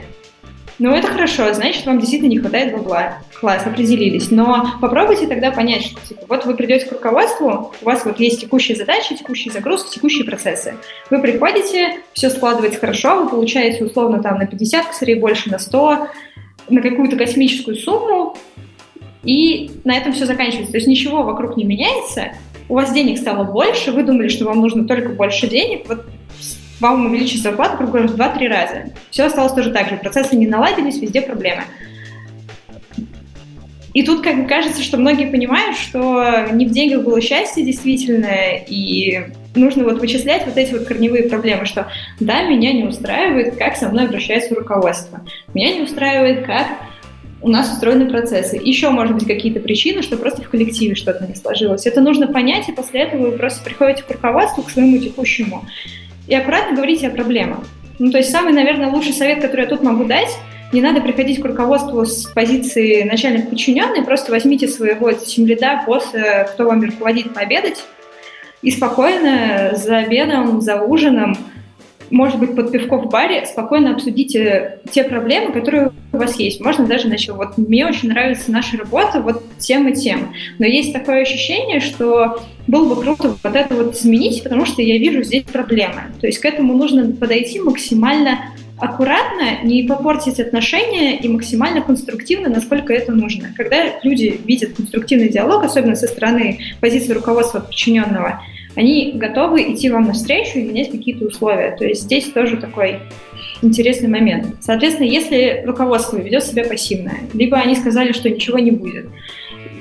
[0.82, 3.20] ну, это хорошо, значит, вам действительно не хватает бабла.
[3.40, 4.32] Класс, определились.
[4.32, 8.42] Но попробуйте тогда понять, что типа, вот вы придете к руководству, у вас вот есть
[8.42, 10.74] текущие задачи, текущие загрузки, текущие процессы.
[11.12, 16.08] Вы приходите, все складывается хорошо, вы получаете условно там на 50 косарей больше, на 100,
[16.70, 18.36] на какую-то космическую сумму,
[19.24, 20.72] и на этом все заканчивается.
[20.72, 22.34] То есть ничего вокруг не меняется,
[22.70, 26.06] у вас денег стало больше, вы думали, что вам нужно только больше денег, вот
[26.80, 28.94] вам увеличить зарплату, грубо говоря, в 2-3 раза.
[29.10, 29.98] Все осталось тоже так же.
[29.98, 31.64] Процессы не наладились, везде проблемы.
[33.94, 38.56] И тут как бы кажется, что многие понимают, что не в деньгах было счастье действительно,
[38.66, 41.88] и нужно вот вычислять вот эти вот корневые проблемы, что
[42.20, 45.22] да, меня не устраивает, как со мной обращается руководство.
[45.54, 46.68] Меня не устраивает, как
[47.42, 48.60] у нас устроены процессы.
[48.62, 51.88] Еще, может быть, какие-то причины, что просто в коллективе что-то не сложилось.
[51.88, 55.66] Это нужно понять, и после этого вы просто приходите к руководству, к своему текущему,
[56.28, 57.60] и аккуратно говорите о проблемах.
[58.00, 60.30] Ну, то есть самый, наверное, лучший совет, который я тут могу дать,
[60.72, 66.66] не надо приходить к руководству с позиции начальных подчиненных, просто возьмите своего тимлида, босса, кто
[66.66, 67.84] вам руководит, пообедать,
[68.62, 71.36] и спокойно за обедом, за ужином
[72.12, 76.62] может быть, под пивко в баре спокойно обсудите те проблемы, которые у вас есть.
[76.62, 77.36] Можно даже начать.
[77.36, 80.34] Вот мне очень нравится наша работа вот тем и тем.
[80.60, 84.98] Но есть такое ощущение, что было бы круто вот это вот изменить, потому что я
[84.98, 86.02] вижу здесь проблемы.
[86.20, 88.40] То есть к этому нужно подойти максимально
[88.82, 93.54] аккуратно, не попортить отношения и максимально конструктивно, насколько это нужно.
[93.56, 98.42] Когда люди видят конструктивный диалог, особенно со стороны позиции руководства подчиненного,
[98.76, 101.76] они готовы идти вам навстречу и менять какие-то условия.
[101.78, 103.00] То есть здесь тоже такой
[103.62, 104.56] интересный момент.
[104.60, 109.08] Соответственно, если руководство ведет себя пассивно, либо они сказали, что ничего не будет,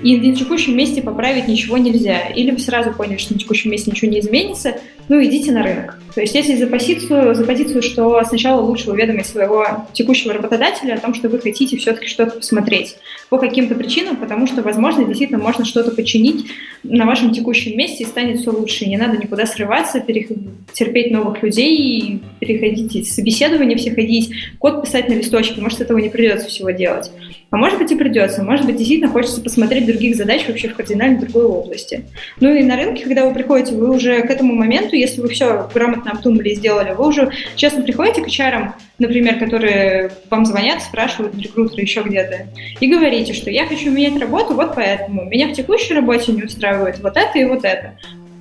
[0.03, 3.91] и на текущем месте поправить ничего нельзя, или вы сразу поняли, что на текущем месте
[3.91, 4.77] ничего не изменится,
[5.09, 5.99] ну, идите на рынок.
[6.15, 10.99] То есть если за позицию, за позицию, что сначала лучше уведомить своего текущего работодателя о
[10.99, 12.97] том, что вы хотите все-таки что-то посмотреть
[13.29, 16.47] по каким-то причинам, потому что, возможно, действительно можно что-то починить
[16.83, 18.87] на вашем текущем месте и станет все лучше.
[18.87, 25.15] Не надо никуда срываться, переходить, терпеть новых людей, переходить собеседования все ходить, код писать на
[25.15, 25.61] листочке.
[25.61, 27.11] Может, этого не придется всего делать.
[27.51, 28.45] А может быть и придется.
[28.45, 32.05] Может быть, действительно хочется посмотреть других задач вообще в кардинально другой области.
[32.39, 35.69] Ну и на рынке, когда вы приходите, вы уже к этому моменту, если вы все
[35.75, 41.35] грамотно обдумали и сделали, вы уже честно приходите к HR, например, которые вам звонят, спрашивают,
[41.37, 42.47] рекрутеры еще где-то,
[42.79, 45.25] и говорите, что я хочу менять работу вот поэтому.
[45.25, 47.97] Меня в текущей работе не устраивает вот это и вот это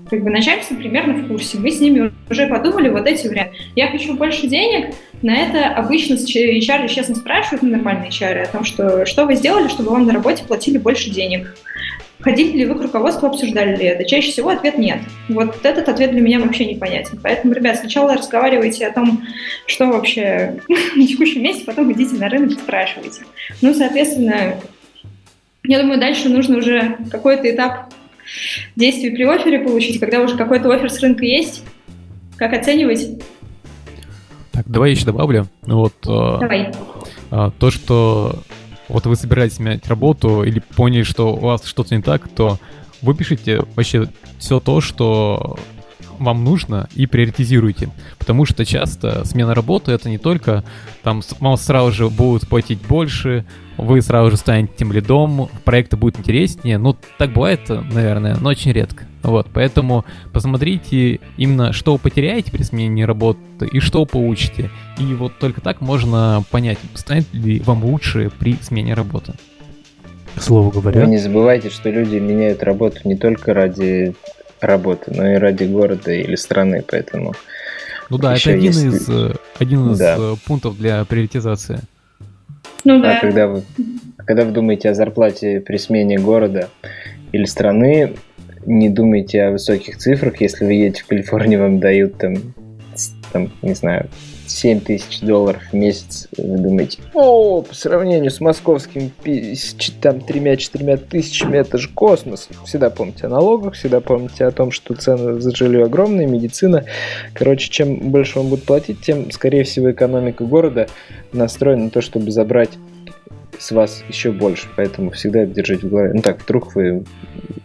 [0.09, 1.57] как бы начальство примерно в курсе.
[1.57, 3.57] Мы с ними уже подумали вот эти варианты.
[3.75, 8.63] Я хочу больше денег, на это обычно HR честно спрашивают, ну, нормальные HR, о том,
[8.63, 11.55] что, что вы сделали, чтобы вам на работе платили больше денег.
[12.21, 14.03] Ходили ли вы к руководству, обсуждали ли это?
[14.03, 14.99] Чаще всего ответ нет.
[15.29, 17.17] Вот этот ответ для меня вообще непонятен.
[17.23, 19.23] Поэтому, ребят, сначала разговаривайте о том,
[19.65, 20.59] что вообще
[20.95, 23.21] на текущем месте, потом идите на рынок и спрашивайте.
[23.61, 24.55] Ну, соответственно,
[25.63, 27.93] я думаю, дальше нужно уже какой-то этап
[28.75, 31.63] действий при офере получить, когда уже какой-то офер с рынка есть.
[32.37, 33.21] Как оценивать?
[34.51, 35.47] Так, давай еще добавлю.
[35.63, 36.71] Вот, э, давай.
[37.31, 38.43] А, то, что
[38.87, 42.59] вот вы собираетесь менять работу или поняли, что у вас что-то не так, то
[43.01, 45.57] вы пишите вообще все то, что
[46.19, 47.89] вам нужно и приоритизируйте.
[48.17, 50.63] Потому что часто смена работы это не только
[51.03, 53.45] там вам сразу же будут платить больше,
[53.77, 56.77] вы сразу же станете тем лидом, проекты будут интереснее.
[56.77, 59.05] Ну, так бывает, наверное, но очень редко.
[59.23, 64.69] Вот, поэтому посмотрите именно, что вы потеряете при смене работы и что получите.
[64.97, 69.33] И вот только так можно понять, станет ли вам лучше при смене работы.
[70.37, 71.01] Слово говоря.
[71.01, 74.15] Вы не забывайте, что люди меняют работу не только ради
[74.61, 77.33] работы, но и ради города или страны, поэтому...
[78.09, 78.83] Ну да, это один есть...
[78.83, 80.15] из, э, один из да.
[80.17, 81.79] Э, пунктов для приоритизации.
[82.83, 83.17] Ну да.
[83.17, 83.63] А когда вы,
[84.17, 86.69] когда вы думаете о зарплате при смене города
[87.31, 88.15] или страны,
[88.65, 90.41] не думайте о высоких цифрах.
[90.41, 92.35] Если вы едете в Калифорнию, вам дают там,
[93.31, 94.09] там не знаю,
[94.59, 99.09] 7 тысяч долларов в месяц, вы думаете, о, по сравнению с московским
[100.01, 102.49] там тремя-четырьмя тысячами, это же космос.
[102.65, 106.83] Всегда помните о налогах, всегда помните о том, что цены за жилье огромные, медицина.
[107.33, 110.89] Короче, чем больше он будет платить, тем, скорее всего, экономика города
[111.31, 112.71] настроена на то, чтобы забрать
[113.57, 116.11] с вас еще больше, поэтому всегда это держите в голове.
[116.13, 117.05] Ну так, вдруг вы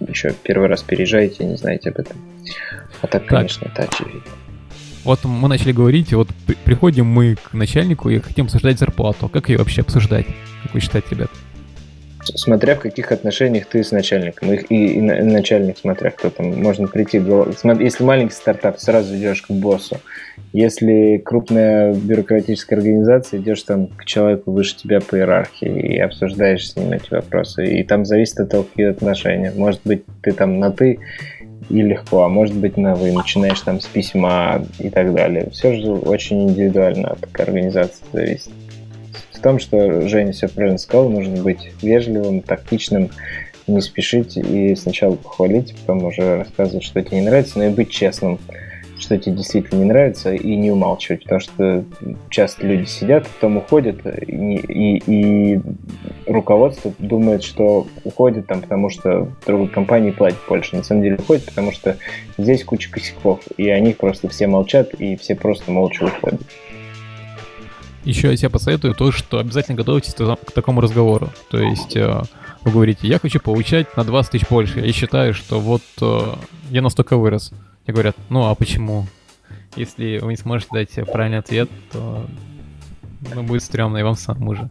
[0.07, 2.17] еще первый раз переезжаете и не знаете об этом.
[3.03, 3.89] А так, конечно, так.
[3.89, 4.44] это очевидно.
[5.05, 6.29] Вот мы начали говорить, вот
[6.65, 9.29] приходим мы к начальнику и хотим обсуждать зарплату.
[9.29, 10.27] Как ее вообще обсуждать?
[10.63, 11.31] Как вы считаете, ребят?
[12.25, 14.51] Смотря в каких отношениях ты с начальником.
[14.51, 16.59] И, и, и начальник, смотря кто там.
[16.63, 17.19] Можно прийти.
[17.81, 19.99] Если маленький стартап, сразу идешь к боссу.
[20.55, 26.77] Если крупная бюрократическая организация, идешь там к человеку выше тебя по иерархии и обсуждаешь с
[26.77, 27.67] ним эти вопросы.
[27.67, 29.53] И там зависит от того, какие отношения.
[29.55, 31.01] Может быть, ты там на ты
[31.71, 35.51] и легко, а может быть на вы начинаешь там с письма и так далее.
[35.51, 38.51] Все же очень индивидуально от организации зависит.
[39.33, 43.11] В том, что Женя все правильно сказал, нужно быть вежливым, тактичным,
[43.67, 47.91] не спешить и сначала похвалить, потом уже рассказывать, что тебе не нравится, но и быть
[47.91, 48.39] честным
[48.99, 51.85] что тебе действительно не нравится, и не умалчивать, потому что
[52.31, 55.61] часто люди сидят, потом уходят, и, и, и
[56.27, 60.77] руководство думает, что уходит там, потому что другой компании платят больше.
[60.77, 61.97] На самом деле уходит, потому что
[62.39, 66.41] здесь куча косяков, и они просто все молчат, и все просто молча уходят.
[68.05, 71.31] Еще я тебе посоветую то, что обязательно готовьтесь к такому разговору.
[71.51, 72.21] То есть э,
[72.63, 74.81] вы говорите, я хочу получать на 20 тысяч больше.
[74.81, 76.35] Я считаю, что вот э,
[76.71, 77.53] я настолько вырос.
[77.87, 79.07] И говорят, ну а почему?
[79.77, 82.27] Если вы не сможете дать правильный ответ, то
[83.35, 84.71] ну, будет стрёмно и вам самому же.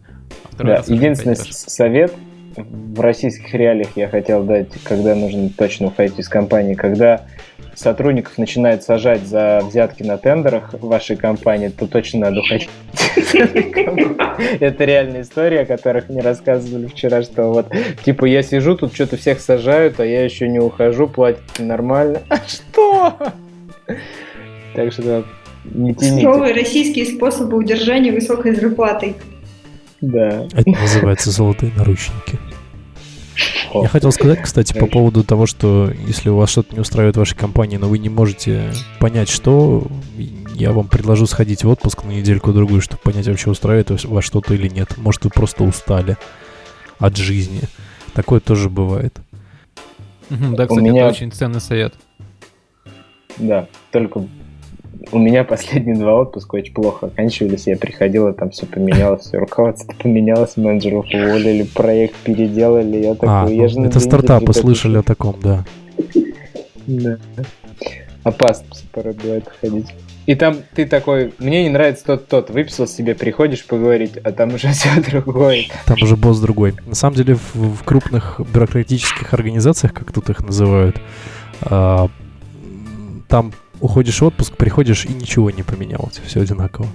[0.57, 2.13] А да, единственный совет
[2.55, 7.25] в российских реалиях я хотел дать, когда нужно точно уходить из компании, когда
[7.75, 12.69] сотрудников начинают сажать за взятки на тендерах в вашей компании, то точно надо уходить.
[14.59, 17.67] Это реальная история, о которых мне рассказывали вчера, что вот,
[18.03, 22.21] типа, я сижу, тут что-то всех сажают, а я еще не ухожу, платят нормально.
[22.29, 23.17] А что?
[24.75, 25.23] Так что
[25.65, 26.27] не тяните.
[26.27, 29.15] Новые российские способы удержания высокой зарплаты.
[30.01, 30.47] Да.
[30.53, 32.37] Это называется золотые наручники.
[33.73, 37.19] Я хотел сказать, кстати, по поводу того, что если у вас что-то не устраивает в
[37.19, 39.87] вашей компании, но вы не можете понять, что,
[40.53, 44.67] я вам предложу сходить в отпуск на недельку-другую, чтобы понять, вообще устраивает вас что-то или
[44.67, 44.97] нет.
[44.97, 46.17] Может, вы просто устали
[46.99, 47.61] от жизни.
[48.13, 49.17] Такое тоже бывает.
[50.29, 51.07] Да, кстати, меня...
[51.07, 51.95] это очень ценный совет.
[53.37, 54.27] Да, только
[55.11, 57.67] у меня последние два отпуска очень плохо оканчивались.
[57.67, 62.97] Я приходил, и там все поменялось, все руководство поменялось, менеджеров уволили, проект переделали.
[62.97, 65.65] Я такой, а, я ну, это стартапы слышали о таком, да.
[66.87, 67.17] Да.
[68.23, 69.87] Опасно пора бывает ходить.
[70.25, 74.69] И там ты такой, мне не нравится тот-тот, выписал себе, приходишь поговорить, а там уже
[74.71, 75.65] все другое.
[75.85, 76.75] Там уже босс другой.
[76.85, 81.01] На самом деле в, в крупных бюрократических организациях, как тут их называют,
[81.61, 82.07] а,
[83.27, 83.51] там
[83.83, 86.87] уходишь в отпуск, приходишь и ничего не поменялось, все одинаково.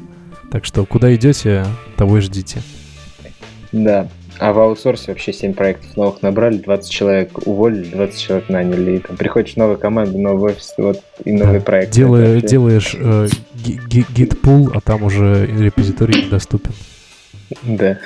[0.50, 2.62] Так что куда идете, того и ждите.
[3.72, 4.08] Да.
[4.38, 8.92] А в аутсорсе вообще 7 проектов новых набрали, 20 человек уволили, 20 человек наняли.
[8.92, 11.64] И там приходишь в новую команду, новый офис, вот и новый да.
[11.64, 11.96] проект.
[11.98, 12.40] Вообще...
[12.40, 13.26] Делаешь э,
[13.64, 16.72] гит-пул, а там уже репозиторий недоступен.
[17.64, 17.98] Да.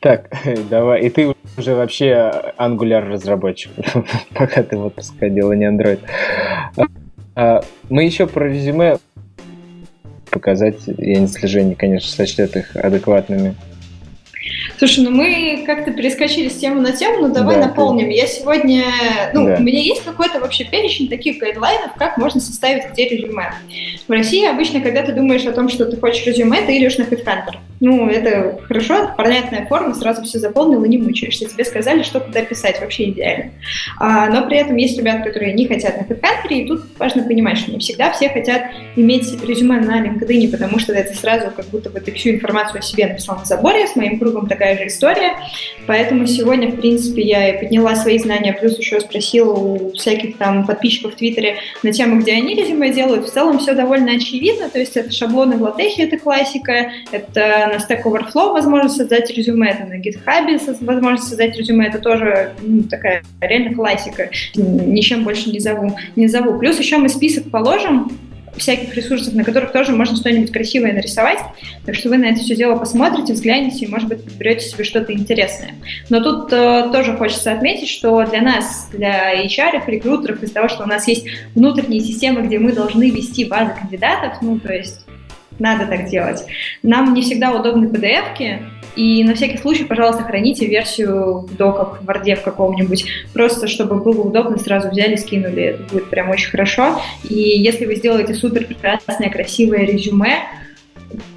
[0.00, 0.30] Так,
[0.70, 1.02] давай.
[1.02, 3.70] И ты уже вообще Angular разработчик,
[4.34, 6.00] пока ты в отпуск ходил, а не Android.
[7.34, 8.98] А, мы еще про резюме
[10.30, 13.54] показать, я не слежение, конечно, сочтет их адекватными.
[14.78, 18.06] Слушай, ну мы как-то перескочили с темы на тему, но давай да, наполним.
[18.06, 18.14] Ты...
[18.14, 18.84] Я сегодня,
[19.32, 19.56] ну, да.
[19.58, 23.52] у меня есть какой-то вообще перечень таких гайдлайнов, как можно составить где резюме.
[24.06, 27.02] В России обычно, когда ты думаешь о том, что ты хочешь резюме, ты идешь на
[27.02, 27.56] HeadHunter.
[27.80, 31.46] Ну, это хорошо, это понятная форма, сразу все заполнил и не мучаешься.
[31.46, 33.50] Тебе сказали, что куда писать, вообще идеально.
[33.98, 37.58] А, но при этом есть ребята, которые не хотят на HeadHunter, и тут важно понимать,
[37.58, 38.62] что не всегда все хотят
[38.94, 42.82] иметь резюме на LinkedIn, потому что это сразу как будто бы ты всю информацию о
[42.82, 45.36] себе написал на заборе, с моим кругом такая же история.
[45.86, 50.66] Поэтому сегодня, в принципе, я и подняла свои знания, плюс еще спросила у всяких там
[50.66, 53.26] подписчиков в Твиттере на тему, где они резюме делают.
[53.26, 57.76] В целом все довольно очевидно, то есть это шаблоны в латехе, это классика, это на
[57.76, 63.22] Stack Overflow возможность создать резюме, это на GitHub возможность создать резюме, это тоже ну, такая
[63.40, 64.30] реально классика.
[64.54, 65.96] Ничем больше не зову.
[66.16, 66.58] Не зову.
[66.58, 68.10] Плюс еще мы список положим,
[68.56, 71.38] всяких ресурсов, на которых тоже можно что-нибудь красивое нарисовать.
[71.86, 75.12] Так что вы на это все дело посмотрите, взглянете и, может быть, подберете себе что-то
[75.12, 75.74] интересное.
[76.10, 80.84] Но тут э, тоже хочется отметить, что для нас, для HR, рекрутеров, из-за того, что
[80.84, 85.00] у нас есть внутренние системы, где мы должны вести базы кандидатов, ну, то есть
[85.58, 86.44] Надо так делать.
[86.82, 88.62] Нам не всегда удобны PDF-ки,
[88.96, 93.96] и на всякий случай, пожалуйста, храните версию в доках, в Word в каком-нибудь, просто чтобы
[93.96, 95.62] было удобно, сразу взяли, скинули.
[95.62, 97.00] Это будет прям очень хорошо.
[97.28, 100.42] И если вы сделаете супер прекрасное, красивое резюме,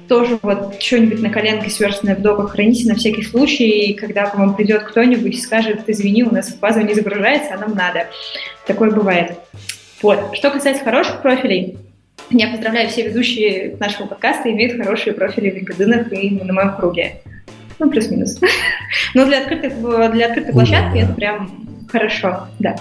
[0.08, 4.36] тоже вот что-нибудь на коленке сверстанное в доках храните на всякий случай, и когда к
[4.36, 8.06] вам придет кто-нибудь и скажет, извини, у нас база не загружается, а нам надо.
[8.66, 9.38] Такое бывает.
[10.02, 10.18] Вот.
[10.34, 11.78] Что касается хороших профилей,
[12.30, 17.20] я поздравляю, все ведущие нашего подкаста имеют хорошие профили в LinkedIn и на моем круге.
[17.78, 18.40] Ну, плюс-минус.
[19.14, 19.70] Но для открытой,
[20.12, 22.76] для открытой площадки это прям хорошо, да.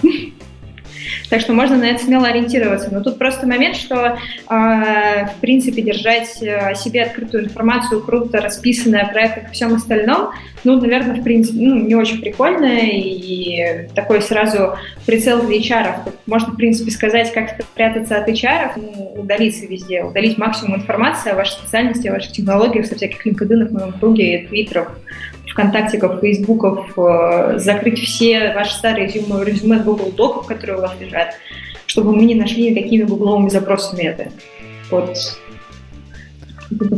[1.29, 2.89] Так что можно на это смело ориентироваться.
[2.91, 4.15] Но тут просто момент, что, э,
[4.49, 9.13] в принципе, держать о себе открытую информацию, круто расписанная о
[9.49, 10.31] и всем остальном,
[10.65, 16.11] ну, наверное, в принципе, ну, не очень прикольно, и такой сразу прицел для HR.
[16.25, 21.35] Можно, в принципе, сказать, как спрятаться от HR, ну, удалиться везде, удалить максимум информации о
[21.35, 24.87] вашей специальности, о ваших технологиях со всяких LinkedIn, в моем круге, твиттеров,
[25.55, 31.35] ВКонтактиков, Фейсбуков, э, закрыть все ваши старые резюме, резюме Google Доков, которые у вас лежат,
[31.87, 34.27] чтобы мы не нашли никакими гугловыми запросами это.
[34.91, 35.17] Вот.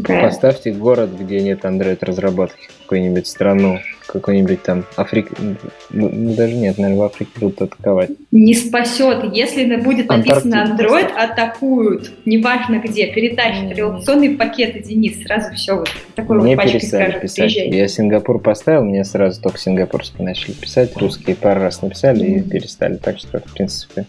[0.08, 5.56] Поставьте город, где нет Android-разработки, какую-нибудь страну, какой-нибудь там Африка, ну,
[5.90, 8.12] ну, даже нет, наверное, в Африке будут атаковать.
[8.32, 15.76] Не спасет, если будет написано Android, атакуют, неважно где, перетащат революционные пакеты, Денис, сразу все
[15.76, 17.54] вот такой мне вот перестали скажет, писать.
[17.54, 17.70] Приезжай.
[17.70, 22.40] Я Сингапур поставил, мне сразу только сингапурские начали писать, русские пару раз написали mm-hmm.
[22.40, 24.06] и перестали, так что, в принципе,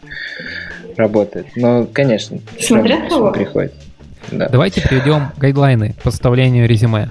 [0.97, 1.47] работает.
[1.57, 3.33] Но, конечно, Смотря кого.
[3.33, 3.73] приходит.
[4.31, 4.49] Да.
[4.49, 7.11] Давайте приведем гайдлайны по составлению резюме.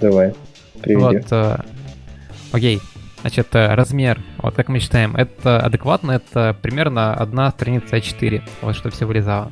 [0.00, 0.34] Давай,
[0.80, 1.22] приведем.
[1.22, 1.58] Вот, э,
[2.52, 2.80] окей.
[3.20, 8.76] Значит, э, размер, вот как мы считаем, это адекватно, это примерно одна страница А4, вот
[8.76, 9.50] что все вылезало.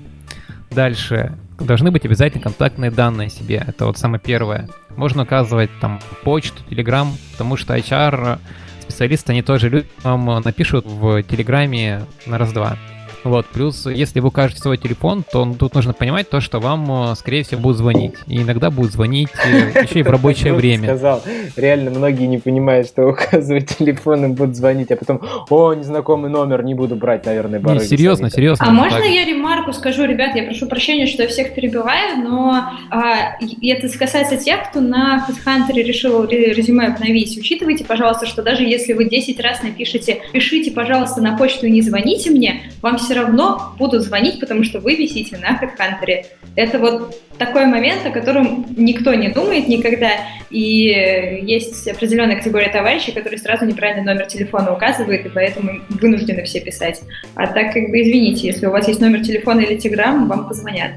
[0.71, 4.69] Дальше, должны быть обязательно контактные данные себе, это вот самое первое.
[4.97, 8.39] Можно указывать там почту, телеграм, потому что HR
[8.83, 12.77] специалисты, они тоже люди вам напишут в телеграме на раз-два.
[13.25, 17.15] Вот, плюс, если вы укажете свой телефон, то тут нужно понимать то, что вам, э,
[17.17, 18.15] скорее всего, будут звонить.
[18.27, 20.85] И иногда будут звонить э, еще и в рабочее время.
[20.85, 21.23] сказал.
[21.57, 26.63] Реально, многие не понимают, что указывать телефон, им будут звонить, а потом, о, незнакомый номер,
[26.63, 27.83] не буду брать, наверное, барыги.
[27.83, 28.67] Не, серьезно, серьезно.
[28.67, 33.37] А можно я ремарку скажу, ребят, я прошу прощения, что я всех перебиваю, но а,
[33.63, 37.37] это касается тех, кто на HeadHunter решил резюме обновить.
[37.39, 41.83] Учитывайте, пожалуйста, что даже если вы 10 раз напишите, пишите, пожалуйста, на почту и не
[41.83, 46.27] звоните мне, вам все равно будут звонить, потому что вы висите на HeadHunter.
[46.57, 50.11] Это вот такой момент, о котором никто не думает никогда,
[50.51, 56.61] и есть определенная категория товарищей, которые сразу неправильный номер телефона указывают, и поэтому вынуждены все
[56.61, 57.03] писать.
[57.35, 60.93] А так, как бы, извините, если у вас есть номер телефона или телеграм, вам позвонят.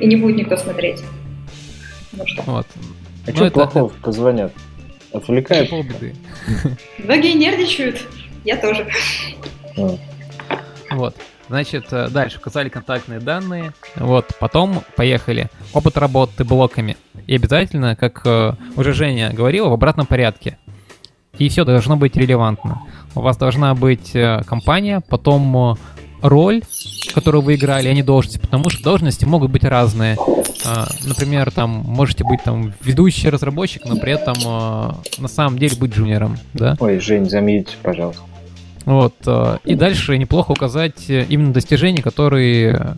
[0.00, 1.00] И не будет никто смотреть.
[2.12, 2.42] Ну что?
[2.42, 2.66] Вот.
[3.26, 4.02] А ну, что это, плохого это...
[4.02, 4.52] позвонят?
[5.12, 5.70] Отвлекают?
[6.98, 8.00] Многие нервничают.
[8.44, 8.86] Я тоже.
[10.96, 11.16] Вот.
[11.48, 13.72] Значит, э, дальше указали контактные данные.
[13.96, 15.50] Вот, потом поехали.
[15.72, 16.96] Опыт работы блоками.
[17.26, 20.58] И обязательно, как э, уже Женя говорила, в обратном порядке.
[21.38, 22.82] И все должно быть релевантно.
[23.14, 25.76] У вас должна быть э, компания, потом
[26.22, 26.62] роль,
[27.14, 30.16] которую вы играли, а не должности, потому что должности могут быть разные.
[31.04, 34.36] Например, там можете быть там ведущий разработчик, но при этом
[35.18, 36.76] на самом деле быть джуниором, да?
[36.78, 38.22] Ой, Жень, замьють, пожалуйста.
[38.84, 39.14] Вот.
[39.26, 42.96] Э, и дальше неплохо указать э, именно достижения, которые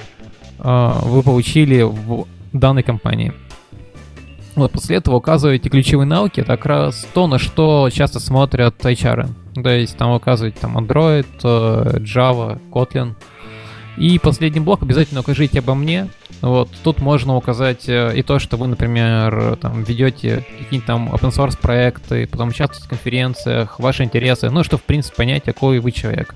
[0.58, 3.32] э, вы получили в данной компании.
[4.54, 9.28] Вот, после этого указываете ключевые навыки, это как раз то, на что часто смотрят HR.
[9.60, 13.14] То есть там указывать там Android, Java, Kotlin.
[13.96, 16.08] И последний блок обязательно укажите обо мне,
[16.40, 21.30] вот, тут можно указать э, и то, что вы, например, там, ведете какие-то там open
[21.30, 25.92] source проекты, потом участвуете в конференциях, ваши интересы, ну, что, в принципе, понять, какой вы
[25.92, 26.34] человек.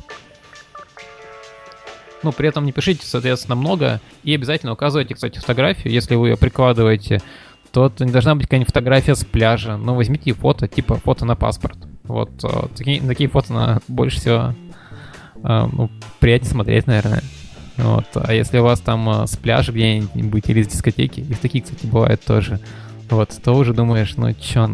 [2.22, 6.36] Ну, при этом не пишите, соответственно, много, и обязательно указывайте, кстати, фотографию, если вы ее
[6.36, 7.20] прикладываете,
[7.72, 11.76] то не должна быть какая-нибудь фотография с пляжа, но возьмите фото, типа фото на паспорт.
[12.04, 14.54] Вот, э, такие, такие фото на больше всего
[15.36, 15.90] э, ну,
[16.20, 17.22] приятнее смотреть, наверное.
[17.78, 18.06] Вот.
[18.14, 21.86] А если у вас там э, с пляжа где-нибудь или с дискотеки, и такие, кстати,
[21.86, 22.58] бывают тоже,
[23.08, 24.68] вот, то уже думаешь, ну чё,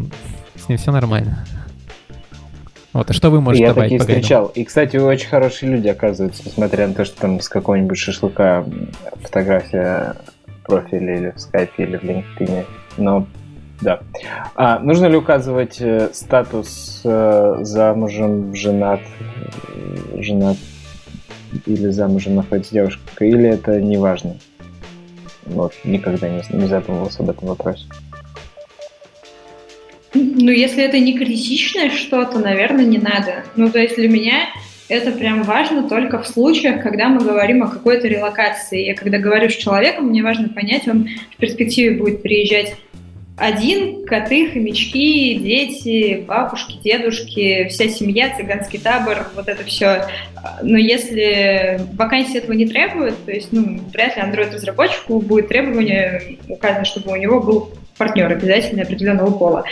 [0.55, 1.45] с ним все нормально.
[2.93, 4.47] Вот, а что вы можете Я добавить такие встречал.
[4.47, 8.65] И, кстати, очень хорошие люди, оказывается, несмотря на то, что там с какого-нибудь шашлыка
[9.21, 10.15] фотография
[10.63, 12.65] профиля или в скайпе, или в LinkedIn.
[12.97, 13.27] Но
[13.81, 13.99] да.
[14.55, 19.01] А, нужно ли указывать э, статус э, замужем, женат,
[20.17, 20.57] женат
[21.65, 24.37] или замужем находится девушка, или это не важно?
[25.45, 27.85] Вот, никогда не, не задумывался об этом вопросе.
[30.13, 33.43] Ну, если это не критичное что-то, наверное, не надо.
[33.55, 34.47] Ну, то есть для меня
[34.87, 38.85] это прям важно только в случаях, когда мы говорим о какой-то релокации.
[38.85, 42.75] Я когда говорю с человеком, мне важно понять, он в перспективе будет приезжать
[43.37, 50.07] один, коты, хомячки, дети, бабушки, дедушки, вся семья, цыганский табор, вот это все.
[50.61, 56.85] Но если вакансия этого не требует, то есть, ну, вряд ли Android-разработчику будет требование указано,
[56.85, 59.65] чтобы у него был партнер обязательно определенного пола.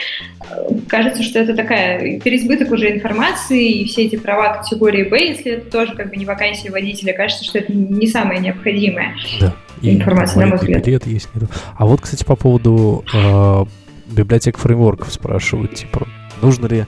[0.87, 5.69] Кажется, что это такая переизбыток уже информации, и все эти права категории Б, если это
[5.69, 9.15] тоже как бы не вакансия водителя, кажется, что это не самое необходимое.
[9.39, 9.55] Да.
[9.83, 10.85] И информация, на мой взгляд.
[10.85, 11.29] Билет есть.
[11.75, 13.65] А вот, кстати, по поводу э,
[14.07, 16.07] библиотек фреймворков спрашивают, типа,
[16.41, 16.85] нужно ли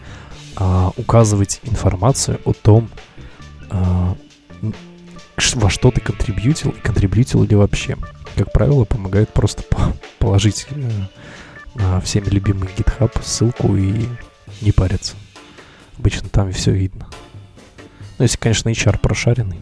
[0.57, 2.89] э, указывать информацию о том,
[3.69, 4.13] э,
[5.55, 7.97] во что ты контрибьютил, и контрибьютил ли вообще.
[8.35, 9.63] Как правило, помогает просто
[10.19, 10.89] положить э,
[11.75, 14.07] на всеми любимый GitHub ссылку и
[14.61, 15.15] не париться.
[15.97, 17.07] Обычно там все видно.
[18.17, 19.59] Ну, если, конечно, HR прошаренный.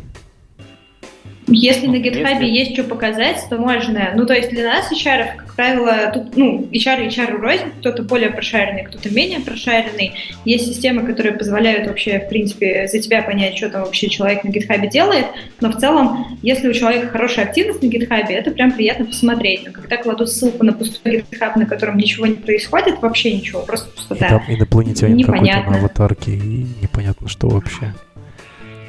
[1.47, 2.45] Если на GitHub если...
[2.45, 4.11] есть что показать, то можно.
[4.15, 8.03] Ну, то есть для нас HR, как правило, тут, ну, HR и HR рознь, кто-то
[8.03, 10.13] более прошаренный, кто-то менее прошаренный.
[10.45, 14.49] Есть системы, которые позволяют вообще, в принципе, за тебя понять, что там вообще человек на
[14.49, 15.25] GitHub делает,
[15.59, 19.65] но в целом, если у человека хорошая активность на GitHub, это прям приятно посмотреть.
[19.65, 23.89] Но когда кладут ссылку на пустой GitHub, на котором ничего не происходит, вообще ничего, просто
[23.91, 24.27] пустота.
[24.27, 27.93] И там инопланетянин какой-то на аватарке, и непонятно, что вообще.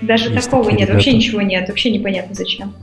[0.06, 0.92] Даже Есть такого нет, ребята.
[0.94, 2.74] вообще ничего нет, вообще непонятно зачем.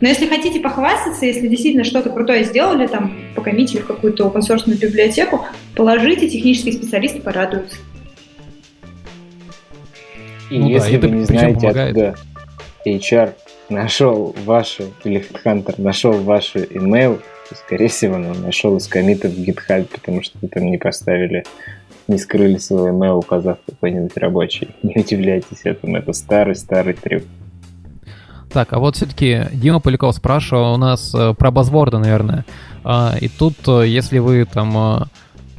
[0.00, 4.68] Но если хотите похвастаться, если действительно что-то крутое сделали, там, покомите в какую-то open source
[4.68, 7.76] библиотеку, положите, технические специалисты порадуются.
[10.50, 11.96] И ну если да, вы не знаете, помогает.
[11.96, 12.14] откуда
[12.86, 13.32] HR
[13.70, 19.40] нашел вашу, или HeadHunter нашел вашу email, то, скорее всего, он нашел из комитов в
[19.40, 21.44] GitHub, потому что вы там не поставили
[22.08, 24.68] не скрыли свой email, указав какой-нибудь рабочий.
[24.82, 27.24] Не удивляйтесь этому, это старый-старый трюк.
[28.52, 32.46] Так, а вот все-таки Дима Поляков спрашивал у нас э, про базворды, наверное.
[32.84, 35.04] А, и тут, э, если вы там, э,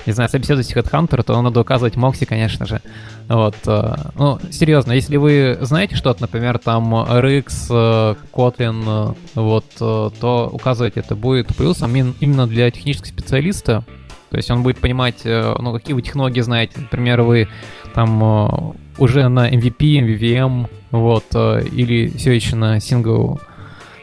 [0.06, 2.82] не знаю, собеседуете HeadHunter, то надо указывать Мокси, конечно же.
[3.28, 3.56] Вот.
[3.66, 11.54] Ну, серьезно, если вы знаете что-то, например, там RX, Kotlin, вот, то указывать это будет
[11.54, 13.84] плюсом именно для технического специалиста,
[14.30, 16.74] то есть он будет понимать, э, ну, какие вы технологии знаете.
[16.78, 17.48] Например, вы
[17.94, 23.40] там э, уже на MVP, MVVM, вот, э, или все еще на single,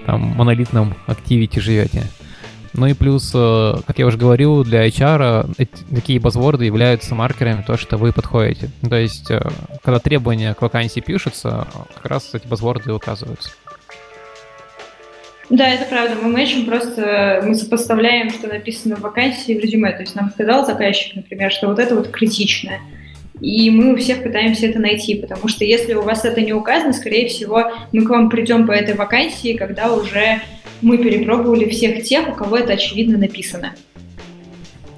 [0.07, 2.05] там, монолитном Activity живете.
[2.77, 7.77] Ну и плюс, как я уже говорил, для HR эти, такие базворды являются маркерами то,
[7.77, 8.69] что вы подходите.
[8.83, 9.31] То есть,
[9.85, 13.51] когда требования к вакансии пишутся, как раз эти базворды указываются.
[15.51, 16.17] Да, это правда.
[16.23, 19.93] Мы мэчим просто, мы сопоставляем, что написано в вакансии в резюме.
[19.93, 22.81] То есть нам сказал заказчик, например, что вот это вот критичное.
[23.41, 26.93] И мы у всех пытаемся это найти, потому что если у вас это не указано,
[26.93, 30.41] скорее всего, мы к вам придем по этой вакансии, когда уже
[30.81, 33.75] мы перепробовали всех тех, у кого это очевидно написано.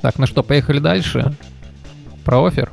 [0.02, 1.32] Так, ну что, поехали дальше.
[2.24, 2.70] Про офер.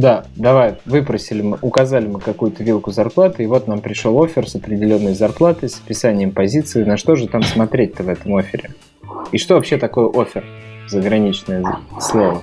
[0.00, 4.54] Да, давай, выпросили мы, указали мы какую-то вилку зарплаты, и вот нам пришел офер с
[4.56, 6.84] определенной зарплатой, с описанием позиции.
[6.84, 8.70] На что же там смотреть-то в этом офере?
[9.30, 10.42] И что вообще такое офер?
[10.88, 12.40] Заграничное слово.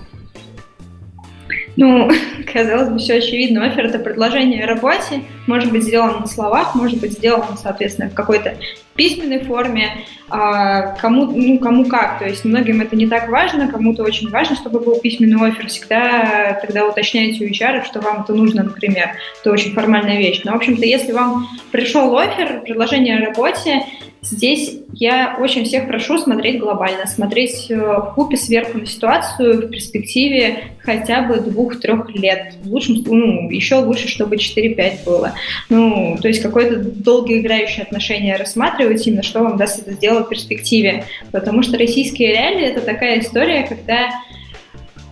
[1.77, 2.09] Ну,
[2.53, 3.63] казалось бы, все очевидно.
[3.65, 8.13] Офер– это предложение о работе, может быть сделано на словах, может быть сделано, соответственно, в
[8.15, 8.57] какой-то
[8.95, 12.17] письменной форме, а, кому, ну, кому как.
[12.17, 15.67] То есть многим это не так важно, кому-то очень важно, чтобы был письменный офер.
[15.67, 19.11] Всегда тогда уточняйте у HR, что вам это нужно, например.
[19.39, 20.41] Это очень формальная вещь.
[20.43, 23.83] Но, в общем-то, если вам пришел офер, предложение о работе,
[24.29, 29.69] Здесь я очень всех прошу смотреть глобально, смотреть э, в купе сверху на ситуацию в
[29.69, 32.55] перспективе хотя бы двух-трех лет.
[32.61, 35.33] В лучшем, ну, еще лучше, чтобы 4-5 было.
[35.69, 41.05] Ну, то есть какое-то долгоиграющее отношение рассматривать именно, что вам даст это сделать в перспективе.
[41.31, 44.09] Потому что российские реалии— это такая история, когда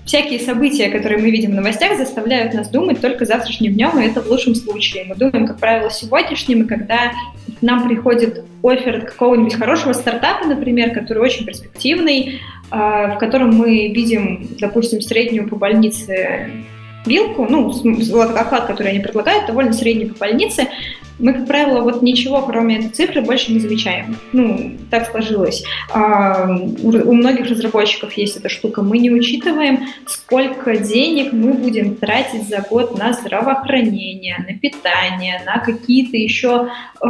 [0.06, 4.22] всякие события, которые мы видим в новостях, заставляют нас думать только завтрашним днем, и это
[4.22, 5.06] в лучшем случае.
[5.06, 7.12] Мы думаем, как правило, сегодняшним, и когда
[7.62, 12.42] нам приходит офер какого-нибудь хорошего стартапа, например, который очень перспективный,
[12.72, 16.50] а, в котором мы видим, допустим, среднюю по больнице
[17.06, 17.72] вилку, ну,
[18.36, 20.68] оклад, который они предлагают, довольно средний по больнице,
[21.20, 24.18] мы, как правило, вот ничего, кроме этой цифры, больше не замечаем.
[24.34, 25.64] Ну, так сложилось.
[25.94, 28.82] А, у многих разработчиков есть эта штука.
[28.82, 35.60] Мы не учитываем, сколько денег мы будем тратить за год на здравоохранение, на питание, на
[35.60, 36.70] какие-то еще
[37.02, 37.08] э,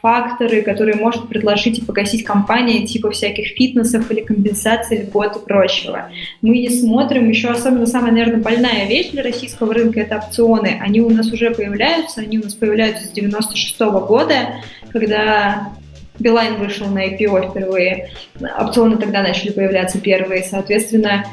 [0.00, 6.10] факторы, которые может предложить и погасить компания, типа всяких фитнесов или компенсаций льгот и прочего.
[6.42, 10.80] Мы не смотрим еще, особенно самая, наверное, больная вещь для российского рынка– это опционы.
[10.80, 14.56] Они у нас уже появляются, они у нас появляются с 96 -го года,
[14.92, 15.72] когда
[16.18, 18.10] Билайн вышел на IPO впервые,
[18.58, 21.24] опционы тогда начали появляться первые, соответственно,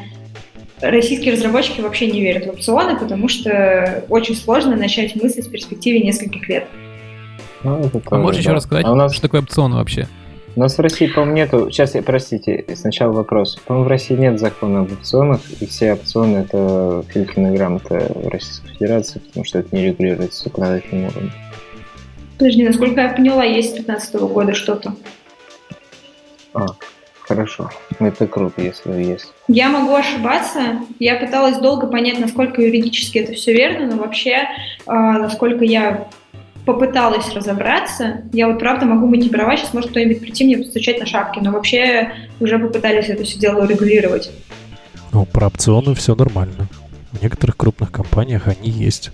[0.82, 6.02] российские разработчики вообще не верят в опционы, потому что очень сложно начать мыслить в перспективе
[6.02, 6.68] нескольких лет.
[7.64, 8.50] Ну, это а можешь да.
[8.50, 9.14] еще рассказать, а у нас...
[9.14, 10.08] что такое опционы вообще?
[10.56, 11.70] У нас в России, по-моему, нету...
[11.70, 13.58] Сейчас, простите, сначала вопрос.
[13.66, 19.20] По-моему, в России нет закона об опционах, и все опционы— это фильтрная грамота Российской Федерации,
[19.20, 21.32] потому что это не регулируется законодательным уровнем.
[22.38, 24.96] Подожди, насколько я поняла, есть с 2015 года что-то.
[26.54, 26.68] А,
[27.22, 27.70] хорошо.
[28.00, 29.34] Это круто, если есть.
[29.48, 30.80] Я могу ошибаться.
[31.00, 34.48] Я пыталась долго понять, насколько юридически это все верно, но вообще,
[34.86, 36.08] э, насколько я
[36.66, 38.24] попыталась разобраться.
[38.34, 42.12] Я вот правда могу мотивировать, сейчас может кто-нибудь прийти мне постучать на шапки, но вообще
[42.40, 44.32] уже попытались это все дело урегулировать.
[45.12, 46.68] Ну, про опционы все нормально.
[47.12, 49.12] В некоторых крупных компаниях они есть.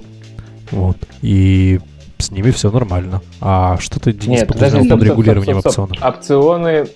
[0.72, 0.98] Вот.
[1.22, 1.80] И
[2.22, 3.22] с ними все нормально.
[3.42, 6.04] А что ты, Денис, Нет, подразумевал под регулированием опционов?
[6.04, 6.88] Опционы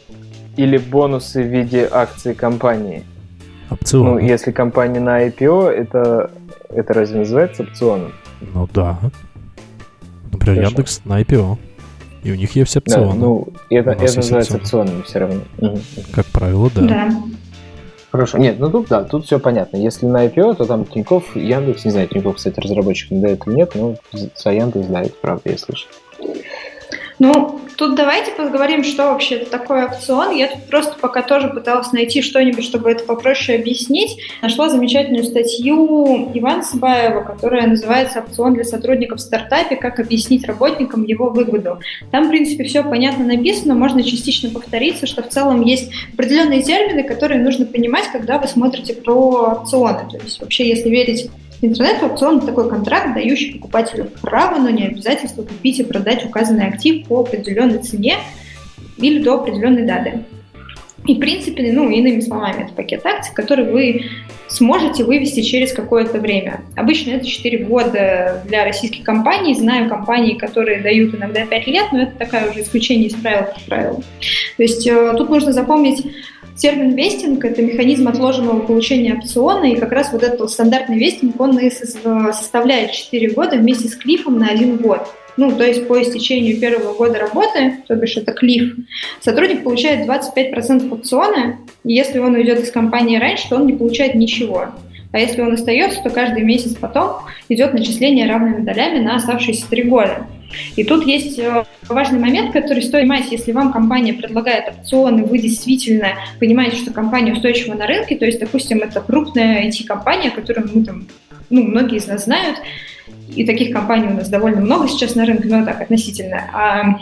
[0.57, 3.03] или бонусы в виде акций компании.
[3.69, 4.11] Опционы.
[4.11, 6.31] Ну, если компания на IPO, это,
[6.69, 8.13] это разве называется опционом?
[8.41, 8.99] Ну да.
[10.31, 10.71] Например, Хорошо.
[10.71, 11.57] Яндекс на IPO.
[12.23, 13.11] И у них есть опционы.
[13.11, 15.41] Да, ну, это, это называется опционами все равно.
[16.11, 16.81] Как правило, да.
[16.81, 17.23] Да.
[18.15, 18.37] Хорошо.
[18.37, 19.75] Нет, ну тут да, тут все понятно.
[19.75, 23.75] Если на IPO, то там Тиньков, Яндекс, не знаю, Тиньков, кстати, разработчикам дает или нет,
[23.75, 25.89] но за Яндекс дает, правда, я слышал.
[27.17, 30.35] Ну, тут давайте поговорим, что вообще это такое опцион.
[30.35, 34.17] Я тут просто пока тоже пыталась найти что-нибудь, чтобы это попроще объяснить.
[34.41, 39.77] Нашла замечательную статью Ивана Сабаева, которая называется «Опцион для сотрудников в стартапе.
[39.77, 41.79] Как объяснить работникам его выгоду».
[42.11, 47.03] Там, в принципе, все понятно написано, можно частично повториться, что в целом есть определенные термины,
[47.03, 50.09] которые нужно понимать, когда вы смотрите про опционы.
[50.11, 51.29] То есть вообще, если верить
[51.61, 57.21] Интернет-аукцион– такой контракт, дающий покупателю право, но не обязательство купить и продать указанный актив по
[57.21, 58.17] определенной цене
[58.97, 60.25] или до определенной даты.
[61.07, 64.05] И, в принципе, ну, иными словами, это пакет акций, который вы
[64.47, 66.61] сможете вывести через какое-то время.
[66.75, 69.53] Обычно это 4 года для российских компаний.
[69.53, 73.63] Знаю компании, которые дают иногда 5 лет, но это такая уже исключение из правил, как
[73.67, 74.01] правило.
[74.57, 76.05] То есть э, тут нужно запомнить
[76.57, 81.59] Термин вестинг– это механизм отложенного получения опциона, и как раз вот этот стандартный вестинг, он
[81.59, 85.05] и составляет 4 года вместе с клифом на 1 год.
[85.37, 88.73] Ну, то есть по истечению первого года работы, то бишь это клиф,
[89.19, 94.15] сотрудник получает 25% опциона, и если он уйдет из компании раньше, то он не получает
[94.15, 94.67] ничего.
[95.11, 97.17] А если он остается, то каждый месяц потом
[97.49, 100.25] идет начисление равными долями на оставшиеся три года.
[100.75, 105.37] И тут есть э, важный момент, который стоит понимать, если вам компания предлагает опционы, вы
[105.37, 110.83] действительно понимаете, что компания устойчива на рынке, то есть, допустим, это крупная IT-компания, которую мы
[110.83, 111.07] там,
[111.49, 112.57] ну, многие из нас знают,
[113.35, 116.43] и таких компаний у нас довольно много сейчас на рынке, но так относительно.
[116.53, 116.99] А,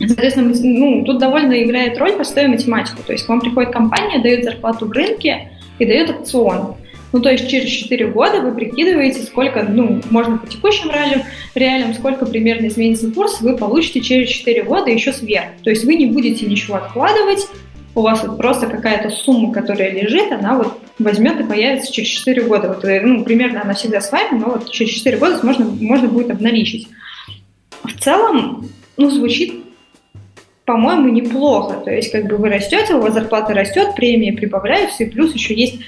[0.00, 3.02] соответственно, ну, тут довольно играет роль простая математика.
[3.06, 6.74] То есть к вам приходит компания, дает зарплату в рынке и дает опцион.
[7.12, 11.22] Ну, то есть через 4 года вы прикидываете, сколько, ну, можно по текущим реалиям,
[11.54, 15.46] реалиям сколько примерно изменится курс, вы получите через 4 года еще сверх.
[15.62, 17.46] То есть вы не будете ничего откладывать,
[17.94, 22.42] у вас вот просто какая-то сумма, которая лежит, она вот возьмет и появится через 4
[22.44, 22.68] года.
[22.68, 26.08] Вот, э, ну, примерно она всегда с вами, но вот через 4 года можно, можно
[26.08, 26.88] будет обналичить.
[27.84, 29.62] В целом, ну, звучит
[30.64, 31.80] по-моему, неплохо.
[31.84, 35.54] То есть, как бы вы растете, у вас зарплата растет, премии прибавляются, и плюс еще
[35.54, 35.80] есть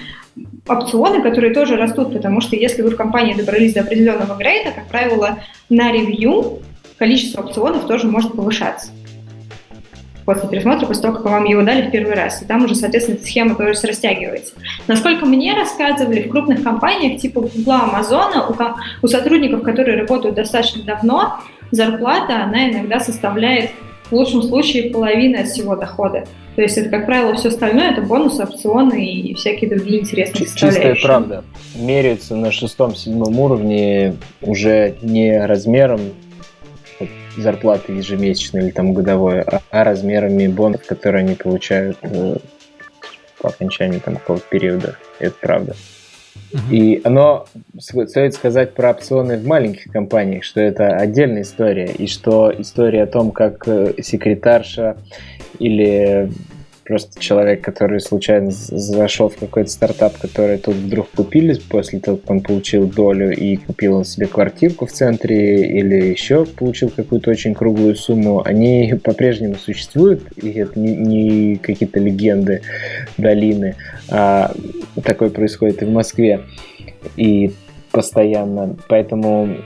[0.67, 4.87] опционы, которые тоже растут, потому что если вы в компании добрались до определенного грейда, как
[4.87, 6.61] правило, на ревью
[6.99, 8.91] количество опционов тоже может повышаться
[10.25, 12.43] после пересмотра, после того, как вам его дали в первый раз.
[12.43, 14.55] И там уже, соответственно, эта схема тоже растягивается.
[14.87, 18.55] Насколько мне рассказывали, в крупных компаниях типа Google, Амазона, у,
[19.03, 23.71] у сотрудников, которые работают достаточно давно, зарплата, она иногда составляет
[24.11, 26.25] в лучшем случае половина от всего дохода.
[26.57, 30.95] То есть это, как правило, все остальное это бонусы, опционы и всякие другие интересные составляющие.
[30.95, 31.45] Чистая правда.
[31.75, 36.01] Меряется на шестом-седьмом уровне уже не размером
[37.37, 42.37] зарплаты ежемесячной или там годовой, а, а размерами бонусов, которые они получают э,
[43.41, 44.97] по окончании там какого-то периода.
[45.19, 45.75] Это правда.
[46.71, 47.47] И оно,
[47.79, 53.07] стоит сказать про опционы в маленьких компаниях, что это отдельная история, и что история о
[53.07, 54.97] том, как э, секретарша
[55.59, 56.31] или
[56.85, 62.31] просто человек, который случайно зашел в какой-то стартап, который тут вдруг купили после того, как
[62.31, 67.97] он получил долю и купил себе квартирку в центре или еще получил какую-то очень круглую
[67.97, 72.63] сумму, они по-прежнему существуют, и это не, не какие-то легенды
[73.17, 73.77] долины,
[74.09, 74.53] а
[75.03, 76.41] такое происходит и в Москве,
[77.17, 77.53] и
[77.91, 78.77] постоянно.
[78.89, 79.57] Поэтому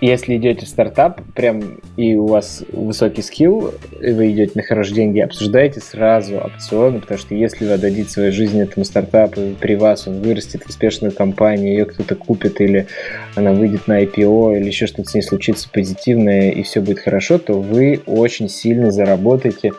[0.00, 4.94] если идете в стартап, прям и у вас высокий скилл, и вы идете на хорошие
[4.94, 10.06] деньги, обсуждайте сразу опционы, потому что если вы отдадите свою жизнь этому стартапу, при вас
[10.06, 12.86] он вырастет в успешную компанию, ее кто-то купит, или
[13.34, 17.38] она выйдет на IPO, или еще что-то с ней случится позитивное, и все будет хорошо,
[17.38, 19.72] то вы очень сильно заработаете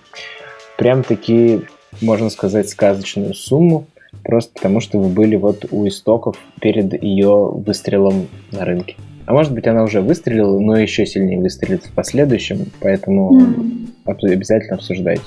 [0.77, 1.61] прям таки,
[2.01, 3.87] можно сказать, сказочную сумму,
[4.23, 8.95] просто потому что вы были вот у истоков перед ее выстрелом на рынке.
[9.27, 14.31] А может быть, она уже выстрелила, но еще сильнее выстрелит в последующем, поэтому mm.
[14.31, 15.23] обязательно обсуждайте.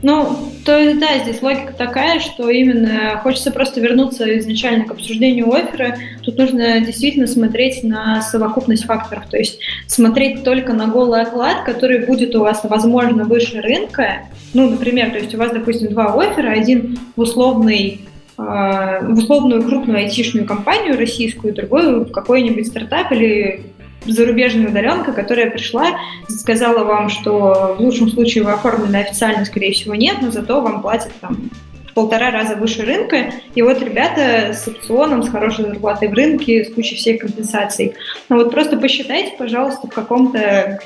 [0.00, 5.52] Ну, то есть, да, здесь логика такая, что именно хочется просто вернуться изначально к обсуждению
[5.52, 5.96] оффера.
[6.22, 12.06] Тут нужно действительно смотреть на совокупность факторов, то есть смотреть только на голый оклад, который
[12.06, 14.22] будет у вас, возможно, выше рынка.
[14.54, 18.02] Ну, например, то есть у вас, допустим, два оффера, один условный
[18.36, 23.72] в условную крупную айтишную компанию российскую, другую в какой-нибудь стартап или
[24.06, 29.94] зарубежная удаленка, которая пришла, сказала вам, что в лучшем случае вы оформлены официально, скорее всего,
[29.94, 31.50] нет, но зато вам платят там
[31.88, 33.32] в полтора раза выше рынка.
[33.54, 37.94] И вот ребята с опционом, с хорошей зарплатой в рынке, с кучей всех компенсаций.
[38.28, 40.80] Ну вот просто посчитайте, пожалуйста, в каком-то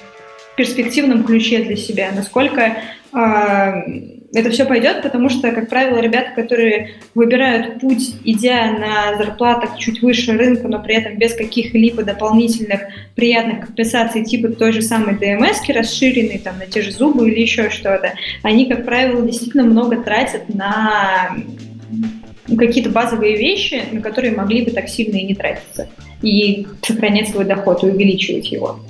[0.57, 2.79] перспективном ключе для себя, насколько
[3.13, 9.79] э, это все пойдет, потому что, как правило, ребята, которые выбирают путь, идя на зарплатах
[9.79, 12.83] чуть выше рынка, но при этом без каких-либо дополнительных
[13.15, 17.71] приятных компенсаций, типа той же самой ДМС, расширенной там, на те же зубы или еще
[17.71, 18.13] что-то,
[18.43, 21.35] они, как правило, действительно много тратят на
[22.59, 25.89] какие-то базовые вещи, на которые могли бы так сильно и не тратиться,
[26.21, 28.81] и сохранять свой доход и увеличивать его.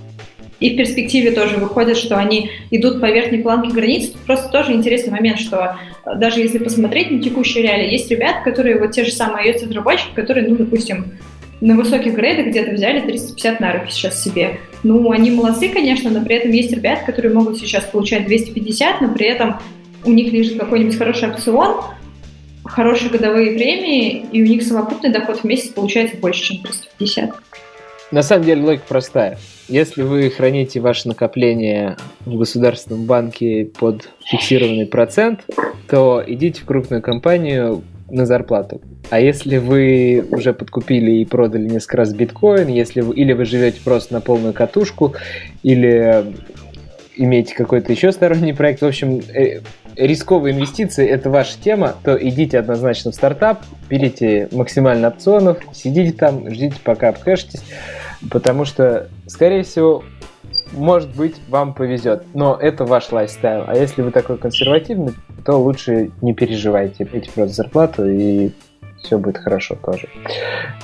[0.61, 4.13] И в перспективе тоже выходит, что они идут по верхней планке границ.
[4.27, 8.79] Просто тоже интересный момент, что э, даже если посмотреть на текущие реалии, есть ребята, которые
[8.79, 11.13] вот те же самые iOS-разработчики, которые, ну, допустим,
[11.61, 14.59] на высоких грейдах где-то взяли 350 на руки сейчас себе.
[14.83, 19.13] Ну, они молодцы, конечно, но при этом есть ребята, которые могут сейчас получать 250, но
[19.13, 19.59] при этом
[20.05, 21.83] у них лежит какой-нибудь хороший опцион,
[22.65, 27.35] хорошие годовые премии, и у них совокупный доход в месяц получается больше, чем 350.
[28.13, 29.39] На самом деле логика простая.
[29.69, 35.41] Если вы храните ваше накопление в государственном банке под фиксированный процент,
[35.91, 38.81] то идите в крупную компанию на зарплату.
[39.11, 43.81] А если вы уже подкупили и продали несколько раз биткоин, если вы, или вы живете
[43.83, 45.15] просто на полную катушку,
[45.65, 46.27] или
[47.17, 49.61] имеете какой-то еще сторонний проект, в общем, э,
[49.97, 56.51] рисковые инвестиции– это ваша тема, то идите однозначно в стартап, берите максимально опционов, сидите там,
[56.51, 57.63] ждите, пока обкэшитесь,
[58.31, 60.05] потому что, скорее всего,
[60.73, 63.65] может быть, вам повезет, но это ваш лайфстайл.
[63.67, 65.15] А если вы такой консервативный,
[65.45, 68.51] то лучше не переживайте, пейте просто зарплату и
[69.03, 70.09] все будет хорошо тоже.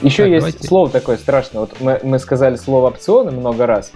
[0.01, 0.67] Еще так, есть давайте.
[0.67, 1.61] слово такое страшное.
[1.61, 3.93] Вот мы, мы сказали слово опционы много раз,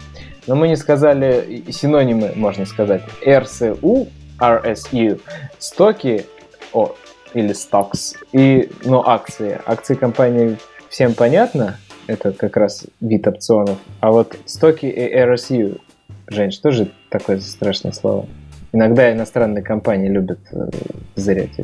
[0.47, 3.03] но мы не сказали синонимы, можно сказать.
[3.24, 5.20] RSU, RSU,
[5.59, 6.26] стоки,
[6.72, 6.94] о,
[7.34, 9.61] или stocks, и, ну, акции.
[9.66, 13.78] Акции компании всем понятно, это как раз вид опционов.
[14.01, 15.80] А вот стоки и RSU,
[16.28, 18.26] Жень, что же такое за страшное слово?
[18.72, 20.68] Иногда иностранные компании любят э,
[21.14, 21.61] зырять.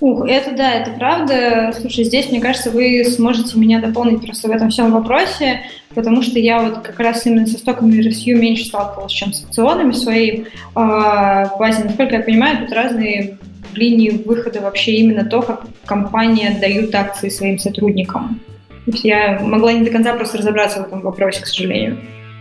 [0.00, 1.72] Ух, это да, это правда.
[1.78, 5.62] Слушай, здесь, мне кажется, вы сможете меня дополнить просто в этом всем вопросе,
[5.94, 9.92] потому что я вот как раз именно со стоками RSU меньше сталкивалась, чем с опционами
[9.92, 10.44] своей э,
[10.74, 11.84] базе.
[11.84, 13.38] Насколько я понимаю, тут разные
[13.74, 18.40] линии выхода вообще именно то, как компании отдают акции своим сотрудникам.
[18.86, 21.98] Я могла не до конца просто разобраться в этом вопросе, к сожалению.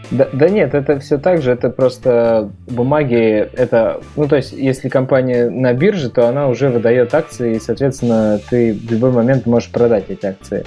[0.10, 4.88] Да, да нет, это все так же, это просто бумаги, это, ну то есть, если
[4.88, 9.70] компания на бирже, то она уже выдает акции, и, соответственно, ты в любой момент можешь
[9.70, 10.66] продать эти акции.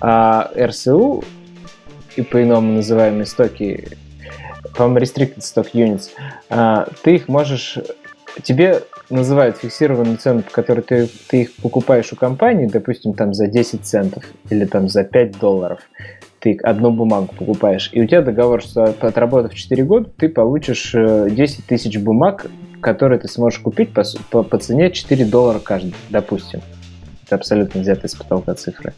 [0.00, 1.22] А РСУ,
[2.16, 3.88] и по-иному называемые стоки,
[4.74, 6.08] по-моему, Restricted Stock Units,
[6.48, 7.78] а, ты их можешь,
[8.42, 13.48] тебе называют фиксированную цену, по которой ты, ты их покупаешь у компании, допустим, там за
[13.48, 15.80] 10 центов или там за 5 долларов–
[16.40, 21.58] ты одну бумагу покупаешь, и у тебя договор, что отработав 4 года, ты получишь 10
[21.58, 22.46] э, тысяч бумаг,
[22.80, 26.60] которые ты сможешь купить по, по, по цене 4 доллара каждый, допустим.
[27.26, 28.94] Это абсолютно взятые с потолка цифры.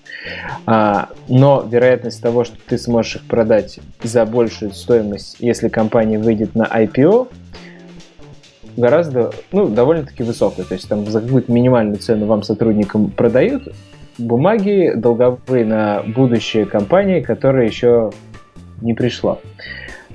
[0.65, 6.55] А, но вероятность того, что ты сможешь их продать за большую стоимость, если компания выйдет
[6.55, 7.29] на IPO,
[8.77, 10.65] гораздо, ну, довольно-таки высокая.
[10.65, 13.69] То есть там за какую-то минимальную цену вам сотрудникам продают
[14.21, 18.11] бумаги долговые на будущее компании, которая еще
[18.81, 19.39] не пришла.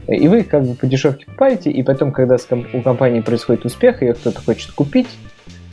[0.08, 2.38] И вы как бы по дешевке покупаете, и потом, когда
[2.74, 5.08] у компании происходит успех, ее кто-то хочет купить,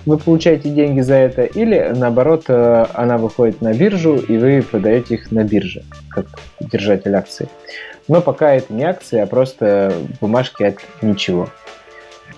[0.07, 5.15] вы получаете деньги за это, или наоборот, э, она выходит на биржу, и вы продаете
[5.15, 6.27] их на бирже, как
[6.61, 7.49] держатель акций.
[8.09, 11.49] Но пока это не акции, а просто бумажки от ничего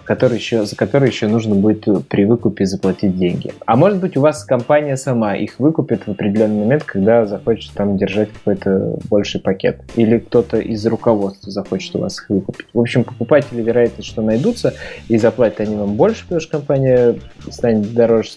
[0.04, 3.52] который еще, за который еще нужно будет при выкупе заплатить деньги.
[3.66, 7.96] А может быть у вас компания сама их выкупит в определенный момент, когда захочет там
[7.96, 9.80] держать какой-то больший пакет.
[9.96, 12.66] Или кто-то из руководства захочет у вас их выкупить.
[12.72, 14.74] В общем, покупатели вероятность, что найдутся,
[15.08, 17.14] и заплатят они вам больше, потому что компания
[17.50, 18.30] станет дороже.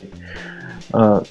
[0.94, 1.24] А,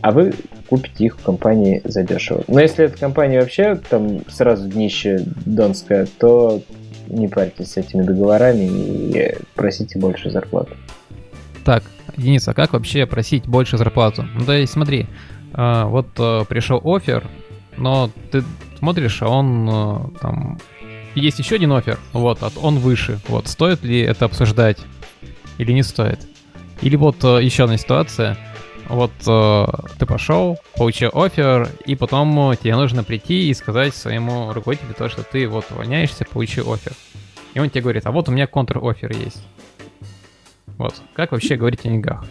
[0.00, 0.32] а вы
[0.68, 2.42] купите их в компании задешево.
[2.48, 6.62] Но если эта компания вообще там сразу днище донская, то
[7.08, 10.74] не парьтесь с этими договорами и просите больше зарплату.
[11.64, 11.82] Так,
[12.16, 14.26] Денис, а как вообще просить больше зарплату?
[14.34, 15.06] Ну, то есть смотри,
[15.52, 17.26] а, вот а, пришел офер,
[17.76, 18.44] но ты
[18.78, 20.58] смотришь, а он а, там...
[21.14, 23.18] Есть еще один офер, вот, он выше.
[23.28, 24.78] Вот, стоит ли это обсуждать
[25.56, 26.20] или не стоит?
[26.82, 28.36] Или вот еще одна ситуация,
[28.88, 29.66] вот э,
[29.98, 35.08] ты пошел, получил офер, и потом э, тебе нужно прийти и сказать своему руководителю то,
[35.08, 36.92] что ты вот увольняешься, получил офер.
[37.54, 39.42] И он тебе говорит, а вот у меня контр-офер есть.
[40.78, 40.94] Вот.
[41.14, 42.24] Как вообще говорить о деньгах?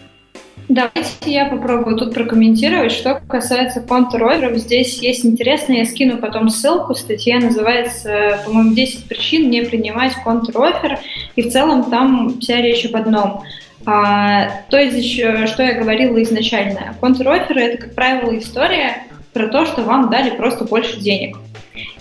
[0.70, 2.91] Давайте я попробую тут прокомментировать.
[2.91, 9.49] Что касается контр-офферов, здесь есть интересно, я скину потом ссылку, статья называется, по-моему, 10 причин
[9.49, 10.99] не принимать контр-оффер,
[11.36, 13.43] и в целом там вся речь об одном–
[13.86, 19.03] а, то есть, что я говорила изначально, контр-оферы– это, как правило, история
[19.34, 21.38] про то, что вам дали просто больше денег.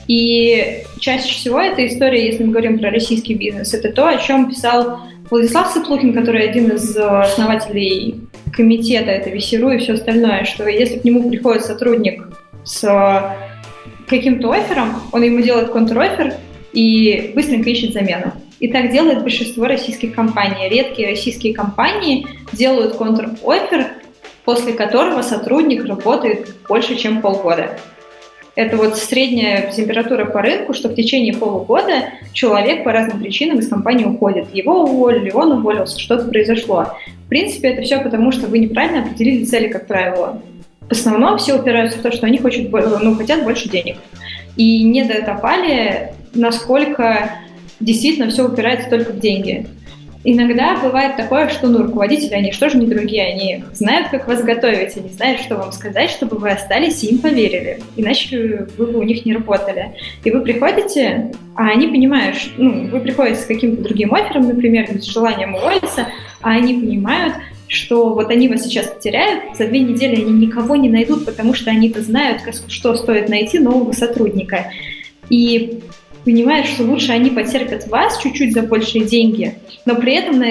[0.06, 4.50] И чаще всего эта история, если мы говорим про российский бизнес, это то, о чем
[4.50, 5.00] писал
[5.30, 8.20] Владислав Сыплухин, который один из основателей
[8.52, 12.28] комитета, это Весеру и все остальное, что если к нему приходит сотрудник
[12.64, 13.36] с
[14.06, 16.34] каким-то оффером, он ему делает контр-оффер
[16.72, 18.32] и быстренько ищет замену.
[18.64, 20.70] И так делает большинство российских компаний.
[20.70, 23.88] Редкие российские компании делают контр-оффер,
[24.46, 27.78] после которого сотрудник работает больше, чем полгода.
[28.54, 33.68] Это вот средняя температура по рынку, что в течение полугода человек по разным причинам из
[33.68, 34.46] компании уходит.
[34.54, 36.86] Его уволили, он уволился, что-то произошло.
[37.26, 40.40] В принципе, это все потому, что вы неправильно определили цели, как правило.
[40.88, 43.98] В основном все упираются в то, что они хотят, ну, хотят больше денег.
[44.56, 47.44] И не докопали, насколько
[47.80, 49.66] действительно все упирается только в деньги.
[50.26, 54.42] Иногда бывает такое, что ну, руководители, они что же не другие, они знают, как вас
[54.42, 59.00] готовить, они знают, что вам сказать, чтобы вы остались и им поверили, иначе вы бы
[59.00, 59.92] у них не работали.
[60.24, 64.88] И вы приходите, а они понимают, что, ну, вы приходите с каким-то другим оффером, например,
[64.98, 66.08] с желанием уволиться,
[66.40, 67.34] а они понимают,
[67.68, 71.70] что вот они вас сейчас потеряют, за две недели они никого не найдут, потому что
[71.70, 74.70] они-то знают, что стоит найти нового сотрудника.
[75.28, 75.80] И
[76.24, 79.54] понимают, что лучше они потерпят вас чуть-чуть за большие деньги,
[79.84, 80.46] но при этом на,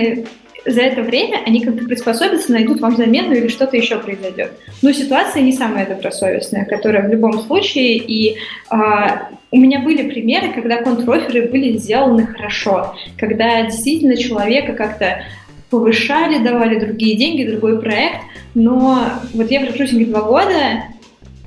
[0.66, 4.54] за это время они как-то приспособятся, найдут вам замену или что-то еще произойдет.
[4.82, 8.38] Но ситуация не самая добросовестная, которая в любом случае, и
[8.70, 15.24] а, у меня были примеры, когда контроферы были сделаны хорошо, когда действительно человека как-то
[15.70, 18.22] повышали, давали другие деньги, другой проект,
[18.54, 20.84] но вот я в рекрутинге два года,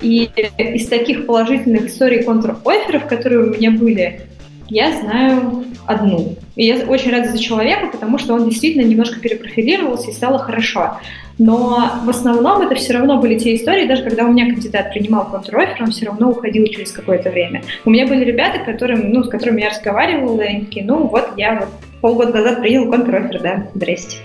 [0.01, 4.21] и из таких положительных историй контр-офферов, которые у меня были,
[4.69, 6.35] я знаю одну.
[6.55, 10.97] И я очень рада за человека, потому что он действительно немножко перепрофилировался и стало хорошо.
[11.39, 15.29] Но в основном это все равно были те истории, даже когда у меня кандидат принимал
[15.29, 17.61] контр-оффер, он все равно уходил через какое-то время.
[17.85, 21.29] У меня были ребята, которым, ну, с которыми я разговаривала, и они такие, ну вот
[21.37, 21.69] я вот
[22.01, 24.17] полгода назад принял контр-оффер, да, здрасте.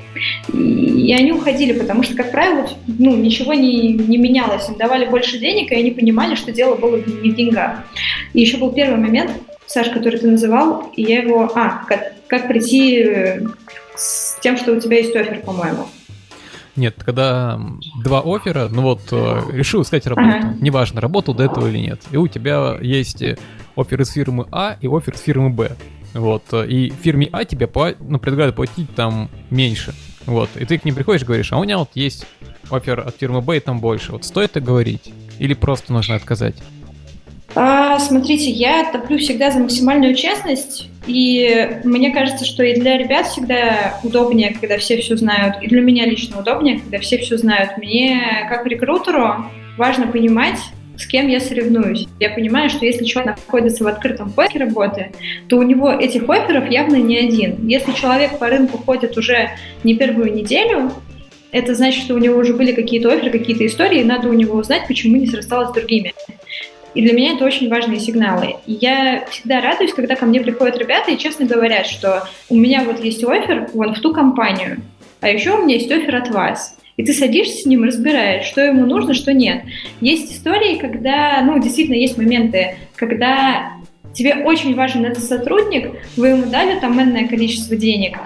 [0.53, 4.69] И, и они уходили, потому что, как правило, ну, ничего не, не менялось.
[4.69, 7.85] Им давали больше денег, и они понимали, что дело было не в деньгах.
[8.33, 9.33] И еще был первый момент,
[9.67, 11.51] Саш, который ты называл, и я его...
[11.55, 13.41] А, как, как прийти э,
[13.97, 15.87] с тем, что у тебя есть офер, по-моему.
[16.77, 17.61] Нет, когда
[18.03, 20.57] два оффера, ну вот, э, решил искать работу, ага.
[20.61, 23.23] неважно, работал до этого или нет, и у тебя есть
[23.77, 25.77] офер из фирмы А и офер из фирмы Б.
[26.15, 27.69] Вот, и фирме А тебе
[28.01, 29.95] ну, предлагают платить там меньше.
[30.27, 32.27] Вот, и ты к ним приходишь и говоришь, а у меня вот есть
[32.71, 34.13] офер от фирмы Б и там больше.
[34.13, 35.13] Вот стоит это говорить?
[35.39, 36.55] Или просто нужно отказать?
[37.55, 43.27] А, смотрите, я топлю всегда за максимальную честность, и мне кажется, что и для ребят
[43.27, 47.77] всегда удобнее, когда все все знают, и для меня лично удобнее, когда все все знают.
[47.77, 50.59] Мне, как рекрутеру, важно понимать,
[51.03, 52.07] с кем я соревнуюсь.
[52.21, 55.13] Я понимаю, что если человек находится в открытом поиске работы,
[55.49, 57.67] то у него этих офферов явно не один.
[57.67, 59.51] Если человек по рынку ходит уже
[59.83, 60.93] не первую неделю,
[61.51, 64.57] это значит, что у него уже были какие-то оферы, какие-то истории, и надо у него
[64.57, 66.15] узнать, почему не срасталось с другими.
[66.95, 68.57] И для меня это очень важные сигналы.
[68.67, 73.03] Я всегда радуюсь, когда ко мне приходят ребята и честно говорят, что у меня вот
[73.03, 74.83] есть офер вон в ту компанию,
[75.21, 76.77] а еще у меня есть офер от вас.
[76.97, 79.65] И ты садишься с ним, разбираешь, что ему нужно, что нет.
[80.01, 83.73] Есть истории, когда, ну, действительно, есть моменты, когда
[84.13, 88.19] тебе очень важен этот сотрудник, вы ему дали там энное количество денег,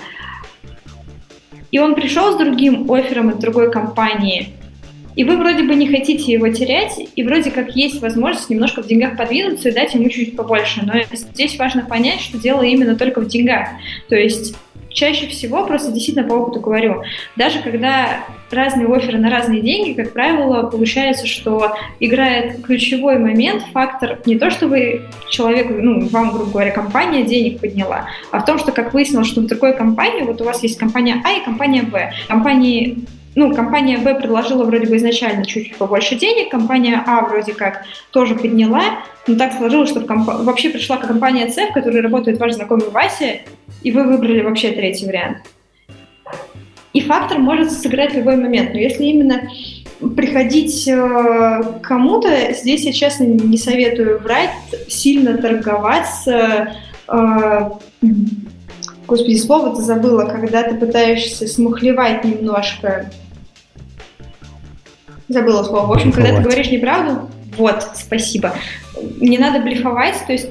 [1.71, 4.49] и он пришел с другим оффером от другой компании,
[5.15, 8.87] и вы вроде бы не хотите его терять, и вроде как есть возможность немножко в
[8.87, 10.83] деньгах подвинуться и дать ему чуть-чуть побольше.
[10.85, 13.69] Но здесь важно понять, что дело именно только в деньгах.
[14.11, 14.55] То есть
[14.97, 17.03] чаще всего, просто действительно по опыту говорю,
[17.37, 24.19] даже когда разные оферы на разные деньги, как правило, получается, что играет ключевой момент, фактор
[24.25, 28.59] не то, что вы человеку, ну, вам, грубо говоря, компания денег подняла, а в том,
[28.59, 31.83] что, как выяснилось, что в другой компании, вот у вас есть компания А и компания
[31.83, 32.13] Б.
[32.27, 33.05] Компании
[33.37, 38.35] ну, компания Б предложила вроде бы изначально чуть-чуть побольше денег, компания А вроде как тоже
[38.35, 40.27] подняла, но так сложилось, что в комп...
[40.27, 43.41] вообще пришла компания С, в которой работает ваш знакомый Вася,
[43.83, 45.39] и вы выбрали вообще третий вариант.
[46.93, 49.43] И фактор может сыграть в любой момент, но если именно
[50.17, 54.51] приходить э, кому-то, здесь я честно не советую врать,
[54.89, 56.75] сильно торговаться,
[57.09, 57.71] э,
[59.07, 63.11] господи, слово-то забыла, когда ты пытаешься смухлевать немножко.
[65.29, 65.87] Забыла слово.
[65.87, 68.55] В общем, когда ты говоришь неправду, вот, спасибо.
[69.21, 70.49] Не надо блефовать, то есть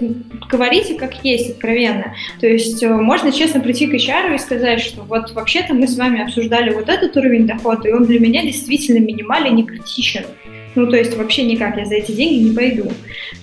[0.50, 2.16] говорите как есть, откровенно.
[2.40, 5.98] То есть э, можно честно прийти к HR и сказать, что вот вообще-то мы с
[5.98, 10.26] вами обсуждали вот этот уровень дохода, и он для меня действительно минимален, не критичен.
[10.76, 12.92] Ну, то есть вообще никак я за эти деньги не пойду.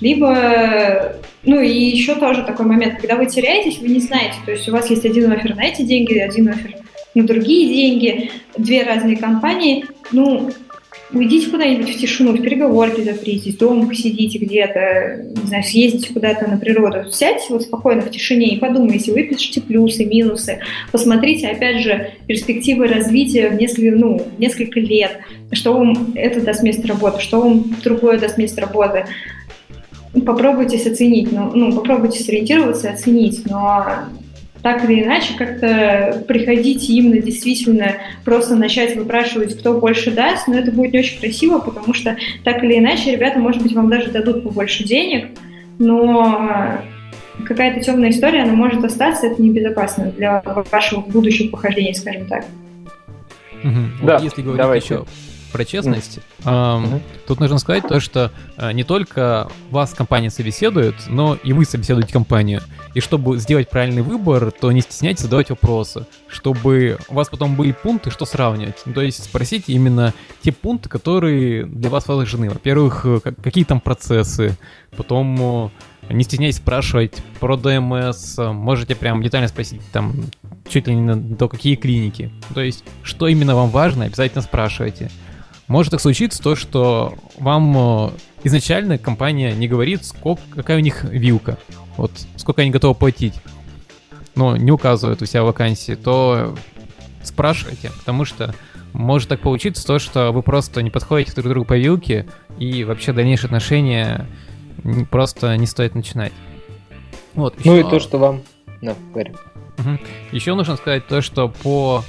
[0.01, 4.69] Либо, ну и еще тоже такой момент, когда вы теряетесь, вы не знаете, то есть
[4.69, 6.77] у вас есть один офер на эти деньги, один офер
[7.15, 10.51] на другие деньги, две разные компании, ну,
[11.13, 16.57] уйдите куда-нибудь в тишину, в переговорке запритесь, дома посидите где-то, не знаю, съездите куда-то на
[16.57, 20.61] природу, сядьте вот спокойно в тишине и подумайте, выпишите плюсы, минусы,
[20.91, 25.19] посмотрите, опять же, перспективы развития в несколько, ну, несколько лет,
[25.53, 29.05] что вам это даст место работы, что вам другое даст место работы.
[30.27, 33.87] Попробуйте оценить, ну, ну, попробуйте сориентироваться и оценить, но
[34.63, 40.71] так или иначе как-то приходить именно действительно просто начать выпрашивать, кто больше даст, но это
[40.71, 44.45] будет не очень красиво, потому что так или иначе ребята, может быть, вам даже дадут
[44.45, 45.31] побольше денег,
[45.79, 46.79] но
[47.45, 52.45] какая-то темная история, она может остаться, это небезопасно для вашего будущего похождения, скажем так.
[53.65, 54.07] Угу.
[54.07, 54.95] Да, вот если говорить давайте.
[54.95, 55.05] еще
[55.53, 56.95] про честность, mm-hmm.
[56.95, 61.65] эм, тут нужно сказать то, что э, не только вас компания собеседует, но и вы
[61.65, 62.63] собеседуете компанию.
[62.95, 67.73] И чтобы сделать правильный выбор, то не стесняйтесь задавать вопросы, чтобы у вас потом были
[67.73, 68.83] пункты, что сравнивать.
[68.85, 72.51] Ну, то есть спросите именно те пункты, которые для вас важны.
[72.51, 74.57] Во-первых, э, какие там процессы,
[74.97, 75.71] потом
[76.09, 80.15] э, не стесняйтесь спрашивать про ДМС, можете прям детально спросить там
[80.69, 82.31] чуть ли не до какие клиники.
[82.55, 85.11] То есть, что именно вам важно, обязательно спрашивайте.
[85.69, 88.11] Может так случиться то, что вам э,
[88.45, 91.59] изначально компания не говорит, сколько, какая у них вилка,
[91.97, 93.35] вот сколько они готовы платить,
[94.35, 96.57] но не указывают у себя вакансии, то
[97.23, 98.55] спрашивайте, потому что
[98.93, 102.27] может так получиться то, что вы просто не подходите друг к другу по вилке,
[102.59, 104.27] и вообще дальнейшие отношения
[105.11, 106.33] просто не стоит начинать.
[107.35, 107.71] Вот, еще...
[107.71, 108.43] Ну и то, что вам...
[108.83, 109.35] Да, говорим.
[109.79, 109.99] Угу.
[110.33, 112.05] Еще нужно сказать то, что по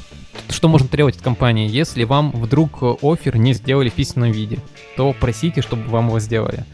[0.54, 1.70] что можно требовать от компании?
[1.70, 4.60] Если вам вдруг офер не сделали в письменном виде,
[4.96, 6.66] то просите, чтобы вам его сделали.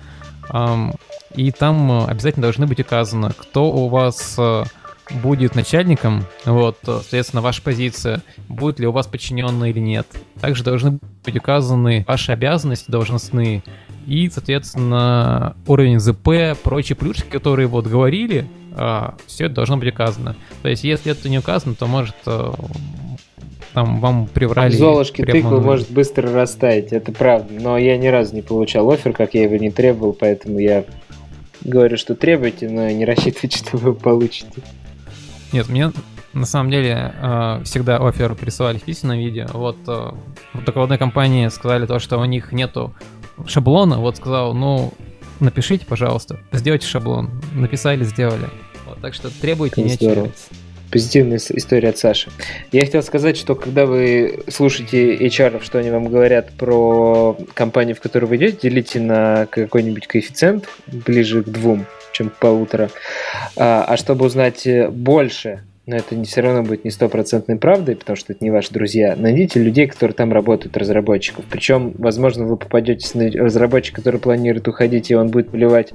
[1.36, 4.64] И там обязательно должны быть указано, кто у вас э,
[5.22, 10.08] будет начальником, вот, соответственно, ваша позиция, будет ли у вас подчиненный или нет.
[10.42, 13.64] Также должны быть указаны ваши обязанности должностные
[14.08, 20.36] и, соответственно, уровень ЗП, прочие плюшки, которые вот говорили, а, все это должно быть указано.
[20.62, 22.52] То есть, если это не указано, то может э,
[23.74, 24.72] там вам приврали.
[24.72, 27.54] Золушки тыквы может быстро растаять, это правда.
[27.60, 30.86] Но я ни разу не получал офер, как я его не требовал, поэтому я
[31.62, 34.62] говорю, что требуйте, но не рассчитывайте, что вы получите.
[35.52, 35.92] Нет, мне
[36.34, 39.48] на самом деле э, всегда офер присылали в письменном виде.
[39.54, 40.12] Вот, э,
[40.54, 42.94] вот только в одной компании сказали то, что у них нету
[43.48, 43.98] шаблона.
[43.98, 44.94] Вот сказал, ну,
[45.40, 47.30] напишите, пожалуйста, сделайте шаблон.
[47.54, 48.50] Написали, сделали.
[48.88, 50.50] Вот, так что требуйте, не отчаивайтесь
[50.92, 52.30] позитивная история от Саши.
[52.72, 58.02] Я хотел сказать, что когда вы слушаете HR, что они вам говорят про компанию, в
[58.02, 62.90] которую вы идете, делите на какой-нибудь коэффициент ближе к двум, чем к полутора.
[63.56, 68.16] А, а чтобы узнать больше но это не все равно будет не стопроцентной правдой, потому
[68.16, 69.16] что это не ваши друзья.
[69.18, 71.46] Найдите людей, которые там работают, разработчиков.
[71.50, 75.92] Причем, возможно, вы попадетесь на разработчика, который планирует уходить, и он будет поливать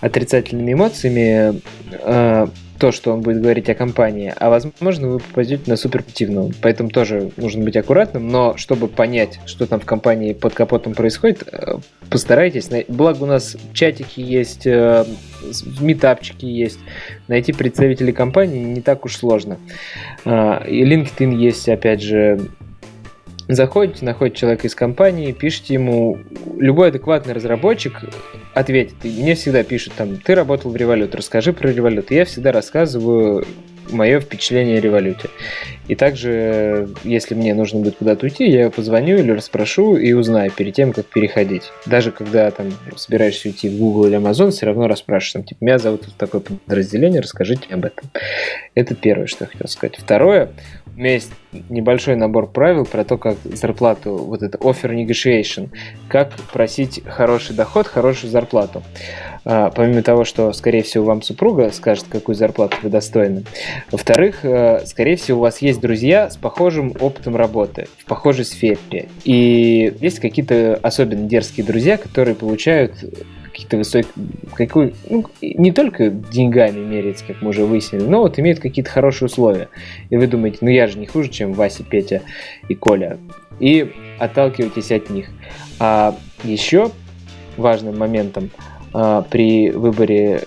[0.00, 1.60] отрицательными эмоциями
[1.92, 2.46] э,
[2.80, 6.50] то, что он будет говорить о компании, а возможно вы попадете на суперактивного.
[6.62, 11.44] Поэтому тоже нужно быть аккуратным, но чтобы понять, что там в компании под капотом происходит,
[11.52, 11.74] э,
[12.08, 12.70] постарайтесь.
[12.88, 15.04] Благо у нас чатики есть, э,
[15.78, 16.78] метапчики есть.
[17.28, 19.58] Найти представителей компании не так уж сложно.
[20.24, 22.40] Э, и LinkedIn есть, опять же,
[23.50, 26.18] Заходите, находите человека из компании, пишите ему,
[26.56, 28.00] любой адекватный разработчик
[28.54, 28.94] ответит.
[29.02, 31.70] И мне всегда пишут там, ты работал в Revolut, расскажи про.
[31.70, 33.44] И я всегда рассказываю
[33.92, 35.28] мое впечатление о революте.
[35.88, 40.74] И также, если мне нужно будет куда-то уйти, я позвоню или расспрошу и узнаю перед
[40.74, 41.64] тем, как переходить.
[41.86, 45.78] Даже когда там собираешься уйти в Google или Amazon, все равно расспрашиваешь, там, типа, меня
[45.78, 48.08] зовут в такое подразделение, расскажите об этом.
[48.74, 49.96] Это первое, что я хотел сказать.
[49.98, 50.50] Второе,
[51.00, 51.32] у меня есть
[51.70, 55.70] небольшой набор правил про то, как зарплату, вот это offer negotiation,
[56.08, 58.82] как просить хороший доход, хорошую зарплату.
[59.46, 63.44] А, помимо того, что, скорее всего, вам супруга скажет, какую зарплату вы достойны.
[63.90, 69.08] Во-вторых, э, скорее всего, у вас есть друзья с похожим опытом работы, в похожей сфере.
[69.24, 72.92] И есть какие-то особенно дерзкие друзья, которые получают
[73.60, 74.12] какие-то высокие,
[74.54, 79.26] какую, ну, не только деньгами меряется, как мы уже выяснили, но вот имеют какие-то хорошие
[79.26, 79.68] условия.
[80.08, 82.22] И вы думаете, ну я же не хуже, чем Вася, Петя
[82.68, 83.18] и Коля.
[83.58, 85.28] И отталкивайтесь от них.
[85.78, 86.90] А еще
[87.56, 88.50] важным моментом
[88.92, 90.42] при выборе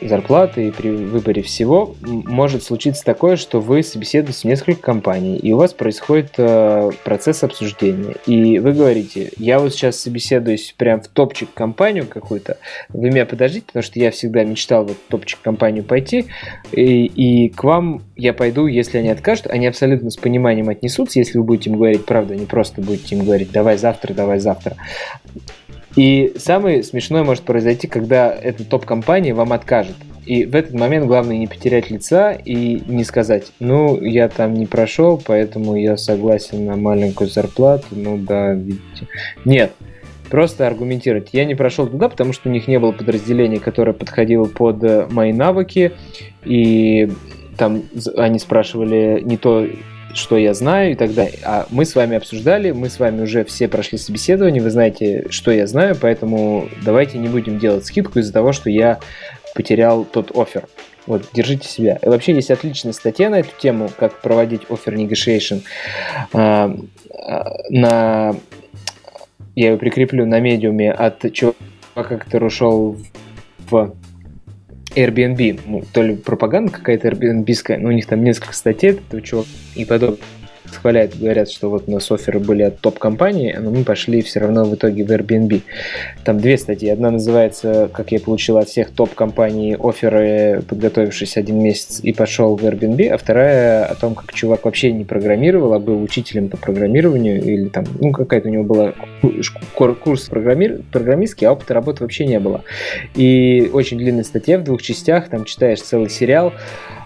[0.00, 5.52] зарплаты и при выборе всего может случиться такое, что вы собеседуете в несколько компаний, и
[5.52, 8.16] у вас происходит э, процесс обсуждения.
[8.26, 13.66] И вы говорите, я вот сейчас собеседуюсь прям в топчик компанию какую-то, вы меня подождите,
[13.66, 16.26] потому что я всегда мечтал в эту топчик компанию пойти,
[16.72, 21.38] и, и к вам я пойду, если они откажут, они абсолютно с пониманием отнесутся, если
[21.38, 24.76] вы будете им говорить правду, а не просто будете им говорить, давай завтра, давай завтра.
[25.96, 29.96] И самое смешное может произойти, когда эта топ-компания вам откажет.
[30.26, 34.66] И в этот момент главное не потерять лица и не сказать, ну, я там не
[34.66, 39.06] прошел, поэтому я согласен на маленькую зарплату, ну да, видите.
[39.44, 39.72] Нет,
[40.30, 41.28] просто аргументировать.
[41.32, 45.06] Я не прошел туда, потому что у них не было подразделения, которое подходило под э,
[45.10, 45.92] мои навыки,
[46.44, 47.10] и
[47.58, 47.82] там
[48.16, 49.66] они спрашивали не то,
[50.14, 51.38] что я знаю и так далее.
[51.44, 55.50] А мы с вами обсуждали, мы с вами уже все прошли собеседование, вы знаете, что
[55.50, 59.00] я знаю, поэтому давайте не будем делать скидку из-за того, что я
[59.54, 60.66] потерял тот офер.
[61.06, 61.98] Вот, держите себя.
[62.00, 65.62] И вообще есть отличная статья на эту тему, как проводить офер negotiation.
[66.32, 66.74] А,
[67.68, 68.34] на...
[69.54, 72.96] Я ее прикреплю на медиуме от чувака, который ушел
[73.68, 73.94] в
[74.96, 79.48] Airbnb, ну, то ли пропаганда какая-то Airbnb, но у них там несколько статей этого чувака
[79.74, 80.18] и подобное
[80.74, 84.64] восхваляют, говорят, что вот у нас оферы были от топ-компании, но мы пошли все равно
[84.64, 85.62] в итоге в Airbnb.
[86.24, 86.88] Там две статьи.
[86.88, 92.64] Одна называется «Как я получил от всех топ-компаний оферы, подготовившись один месяц и пошел в
[92.64, 97.42] Airbnb», а вторая о том, как чувак вообще не программировал, а был учителем по программированию
[97.42, 98.94] или там, ну, какая-то у него была
[99.74, 102.64] курс программир, программистский, а опыта работы вообще не было.
[103.14, 106.52] И очень длинная статья в двух частях, там читаешь целый сериал,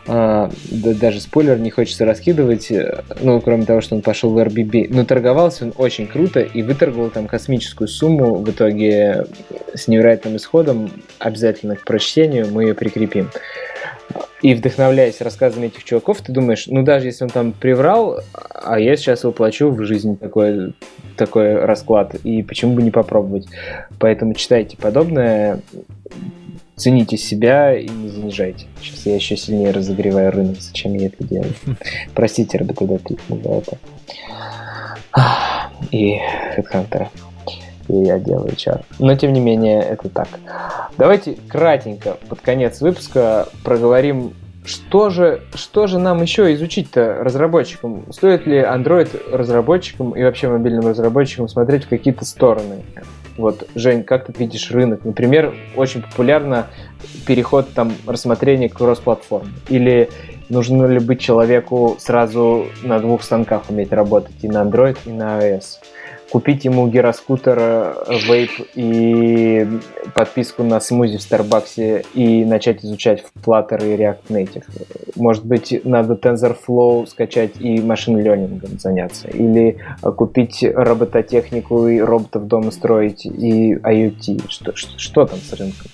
[0.08, 0.50] да,
[0.94, 5.04] даже спойлер не хочется раскидывать, э, ну, кроме того, что он пошел в RBB, но
[5.04, 9.26] торговался он очень круто и выторговал там космическую сумму, в итоге
[9.74, 13.28] с невероятным исходом, обязательно к прочтению мы ее прикрепим.
[14.40, 18.96] И вдохновляясь рассказами этих чуваков, ты думаешь, ну даже если он там приврал, а я
[18.96, 20.74] сейчас воплочу в жизнь такой,
[21.16, 23.46] такой расклад, и почему бы не попробовать.
[23.98, 25.60] Поэтому читайте подобное,
[26.78, 28.66] цените себя и не занижайте.
[28.80, 31.52] Сейчас я еще сильнее разогреваю рынок, зачем я это делаю.
[32.14, 33.78] Простите, работодатель, за это.
[35.90, 36.18] И
[36.56, 37.08] HeadHunter.
[37.88, 38.84] И я делаю HR.
[38.98, 40.28] Но, тем не менее, это так.
[40.96, 44.34] Давайте кратенько под конец выпуска проговорим
[44.68, 48.04] что же, что же нам еще изучить-то разработчикам?
[48.12, 52.82] Стоит ли Android разработчикам и вообще мобильным разработчикам смотреть в какие-то стороны?
[53.38, 55.04] Вот, Жень, как ты видишь рынок?
[55.04, 56.66] Например, очень популярно
[57.24, 59.54] переход там рассмотрения кросс-платформ.
[59.68, 60.10] Или
[60.48, 65.38] нужно ли быть человеку сразу на двух станках уметь работать, и на Android, и на
[65.38, 65.64] iOS?
[66.30, 67.96] Купить ему гироскутер,
[68.28, 69.66] вейп и
[70.14, 74.64] подписку на смузи в Старбаксе и начать изучать Flutter и React Native.
[75.16, 79.28] Может быть, надо TensorFlow скачать и машин ленингом заняться.
[79.28, 84.48] Или купить робототехнику и роботов дома строить и IoT.
[84.48, 85.90] Что, что, что там с рынком?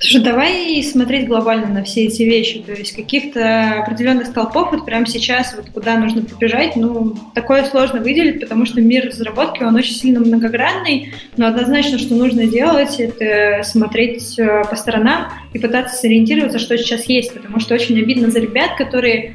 [0.00, 2.60] Слушай, давай смотреть глобально на все эти вещи.
[2.60, 8.00] То есть каких-то определенных столпов вот прямо сейчас, вот куда нужно побежать, ну, такое сложно
[8.00, 13.64] выделить, потому что мир разработки, он очень сильно многогранный, но однозначно, что нужно делать, это
[13.64, 18.38] смотреть э, по сторонам и пытаться сориентироваться, что сейчас есть, потому что очень обидно за
[18.38, 19.34] ребят, которые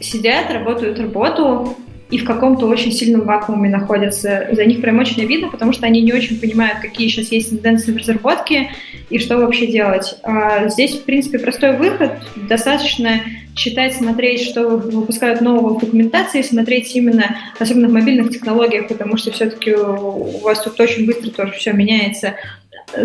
[0.00, 1.76] сидят, работают работу,
[2.10, 4.48] и в каком-то очень сильном вакууме находятся.
[4.52, 7.92] За них прям очень обидно, потому что они не очень понимают, какие сейчас есть тенденции
[7.92, 8.70] в разработке
[9.10, 10.16] и что вообще делать.
[10.22, 12.12] А здесь, в принципе, простой выход.
[12.48, 13.20] Достаточно
[13.54, 19.30] читать, смотреть, что выпускают нового в документации, смотреть именно, особенно в мобильных технологиях, потому что
[19.30, 22.34] все-таки у вас тут очень быстро тоже все меняется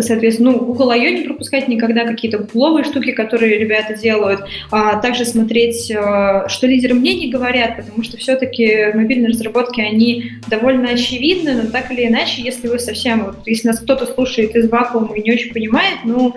[0.00, 1.10] соответственно, ну, Google I.O.
[1.10, 4.40] не пропускать никогда, какие-то гугловые штуки, которые ребята делают,
[4.70, 10.90] а также смотреть, э, что лидеры мнений говорят, потому что все-таки мобильные разработки, они довольно
[10.90, 15.16] очевидны, но так или иначе, если вы совсем, вот, если нас кто-то слушает из вакуума
[15.16, 16.34] и не очень понимает, ну,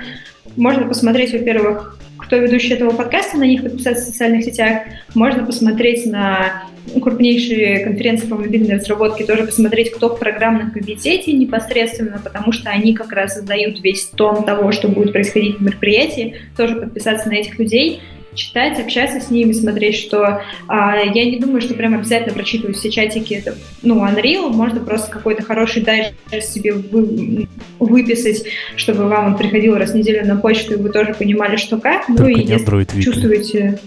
[0.56, 6.06] можно посмотреть, во-первых, кто ведущий этого подкаста, на них подписаться в социальных сетях, можно посмотреть
[6.06, 6.64] на
[7.02, 12.94] крупнейшие конференции по мобильной разработке, тоже посмотреть, кто в программном комитете непосредственно, потому что они
[12.94, 17.58] как раз задают весь тон того, что будет происходить в мероприятии, тоже подписаться на этих
[17.60, 18.02] людей,
[18.36, 22.90] читать, общаться с ними, смотреть, что а, я не думаю, что прям обязательно прочитывать все
[22.90, 27.48] чатики, это, ну, Unreal, можно просто какой-то хороший дайджест себе вы,
[27.80, 28.46] выписать,
[28.76, 32.08] чтобы вам он приходил раз в неделю на почту, и вы тоже понимали, что как,
[32.10, 33.80] ну и если чувствуете...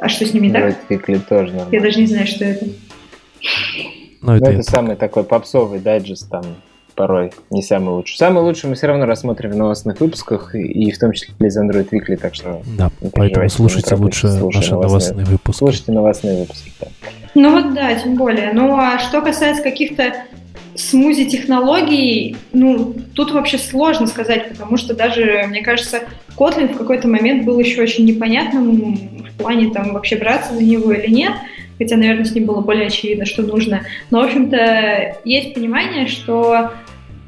[0.00, 0.76] А что с ними так?
[0.88, 1.68] Weekly тоже нормально.
[1.74, 2.66] Я даже не знаю, что это.
[4.22, 6.42] Ну, это, ну, это самый такой попсовый дайджест, там
[6.94, 8.16] порой не самый лучший.
[8.16, 11.88] Самый лучший мы все равно рассмотрим в новостных выпусках, и в том числе из Android
[11.90, 12.62] Weekly, так что...
[12.78, 15.58] Да, поэтому слушайте лучше наши новостные, новостные выпуски.
[15.58, 16.86] Слушайте новостные выпуски, да.
[17.34, 18.52] Ну вот да, тем более.
[18.52, 20.14] Ну а что касается каких-то
[20.76, 26.00] смузи технологий, ну, тут вообще сложно сказать, потому что даже, мне кажется,
[26.36, 30.92] Kotlin в какой-то момент был еще очень непонятным в плане там вообще браться за него
[30.92, 31.32] или нет,
[31.78, 33.82] хотя, наверное, с ним было более очевидно, что нужно.
[34.10, 36.70] Но, в общем-то, есть понимание, что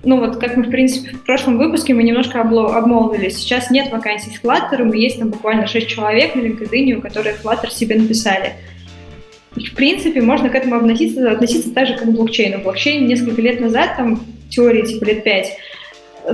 [0.07, 4.31] ну вот как мы, в принципе, в прошлом выпуске мы немножко обмолвились, сейчас нет вакансий
[4.31, 8.55] с Flutter, есть там буквально 6 человек на LinkedIn, у которых Flutter себе написали.
[9.57, 12.63] В принципе, можно к этому относиться, относиться так же, как к блокчейну.
[12.63, 15.57] Блокчейн несколько лет назад, там, теории типа лет пять,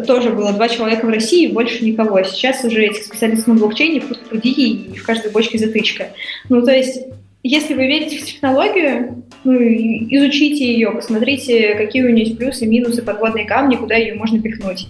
[0.07, 2.23] тоже было два человека в России, больше никого.
[2.25, 6.09] Сейчас уже этих специалистов на блокчейне в пруди и в каждой бочке затычка.
[6.49, 7.07] Ну, то есть,
[7.43, 13.03] если вы верите в технологию, ну, изучите ее, посмотрите, какие у нее есть плюсы, минусы,
[13.03, 14.87] подводные камни, куда ее можно пихнуть.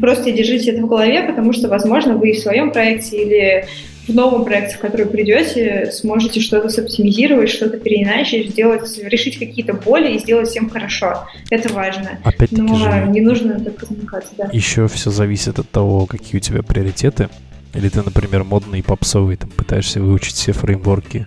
[0.00, 3.64] Просто держите это в голове, потому что, возможно, вы в своем проекте или
[4.08, 10.14] в новом проекте, в который придете, сможете что-то соптимизировать, что-то переиначить, сделать, решить какие-то боли
[10.14, 11.28] и сделать всем хорошо.
[11.50, 12.18] Это важно.
[12.24, 14.50] Опять-таки Но же, не нужно так замыкаться, да.
[14.52, 17.28] Еще все зависит от того, какие у тебя приоритеты.
[17.74, 21.26] Или ты, например, модный и попсовый, там, пытаешься выучить все фреймворки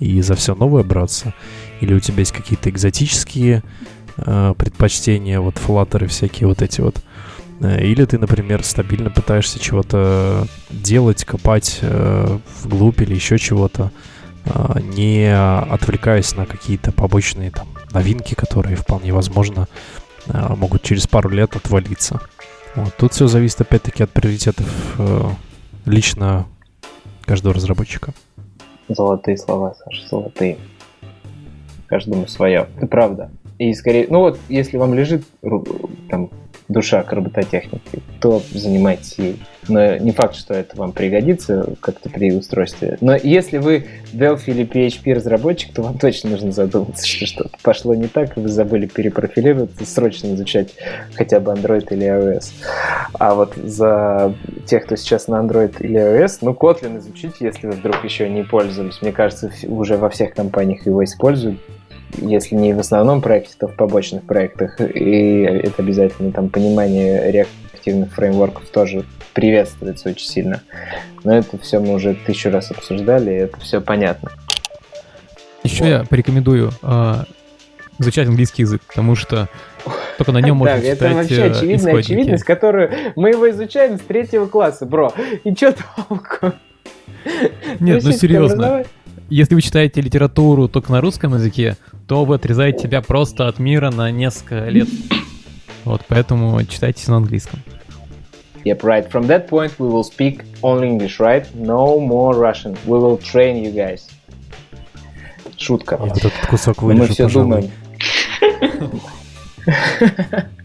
[0.00, 1.34] и за все новое браться.
[1.80, 3.62] Или у тебя есть какие-то экзотические
[4.16, 7.00] э, предпочтения, вот флаттеры всякие вот эти вот.
[7.60, 13.92] Э, или ты, например, стабильно пытаешься чего-то делать, копать э, вглубь или еще чего-то,
[14.46, 19.68] э, не отвлекаясь на какие-то побочные там новинки, которые вполне возможно
[20.26, 22.20] э, могут через пару лет отвалиться.
[22.74, 22.96] Вот.
[22.96, 24.66] Тут все зависит опять-таки от приоритетов
[24.98, 25.30] э,
[25.84, 26.46] лично
[27.24, 28.14] каждого разработчика.
[28.90, 30.58] Золотые слова, Саша, золотые.
[31.86, 32.66] Каждому свое.
[32.76, 33.30] Это правда.
[33.58, 35.24] И скорее, ну вот, если вам лежит
[36.08, 36.30] там
[36.70, 39.42] душа к робототехнике, то занимайтесь ей.
[39.68, 42.96] Но не факт, что это вам пригодится как-то при устройстве.
[43.00, 47.94] Но если вы Delphi или PHP разработчик, то вам точно нужно задуматься, что что-то пошло
[47.94, 50.74] не так, и вы забыли перепрофилироваться, срочно изучать
[51.14, 52.52] хотя бы Android или iOS.
[53.14, 54.34] А вот за
[54.66, 58.44] тех, кто сейчас на Android или iOS, ну, Kotlin изучите, если вы вдруг еще не
[58.44, 59.02] пользовались.
[59.02, 61.58] Мне кажется, уже во всех компаниях его используют
[62.18, 64.80] если не в основном проекте, то в побочных проектах.
[64.80, 69.04] И это обязательно там понимание реактивных фреймворков тоже
[69.34, 70.62] приветствуется очень сильно.
[71.24, 74.30] Но это все мы уже тысячу раз обсуждали, и это все понятно.
[75.62, 75.90] Еще вот.
[75.90, 77.14] я порекомендую э,
[77.98, 79.48] изучать английский язык, потому что
[80.16, 83.98] только на нем можно да, читать это вообще э, очевидная очевидность, которую мы его изучаем
[83.98, 85.12] с третьего класса, бро.
[85.44, 86.52] И что толку?
[87.78, 88.84] Нет, ну серьезно.
[89.30, 91.76] Если вы читаете литературу только на русском языке,
[92.06, 94.88] то вы отрезаете себя просто от мира на несколько лет.
[95.84, 97.60] Вот, поэтому читайте на английском.
[98.64, 99.10] Yep, right.
[99.10, 101.46] From that point, we will speak only English, right?
[101.54, 102.76] No more Russian.
[102.84, 104.02] We will train you guys.
[105.56, 105.94] Шутка.
[105.94, 107.46] Я вот этот кусок Мы вырежу, все пожалуй.
[107.46, 107.70] думаем.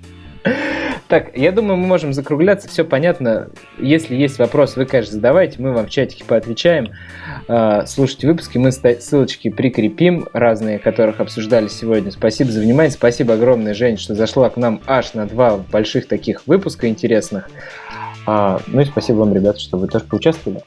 [1.08, 2.68] Так, я думаю, мы можем закругляться.
[2.68, 3.50] Все понятно.
[3.78, 5.62] Если есть вопрос, вы, конечно, задавайте.
[5.62, 6.92] Мы вам в чатике поотвечаем.
[7.48, 8.58] А, Слушайте выпуски.
[8.58, 12.12] Мы ссылочки прикрепим, разные, которых обсуждали сегодня.
[12.12, 12.92] Спасибо за внимание.
[12.92, 17.50] Спасибо огромное, Жень, что зашла к нам аж на два больших таких выпуска интересных.
[18.26, 20.62] А, Ну и спасибо вам, ребята, что вы тоже поучаствовали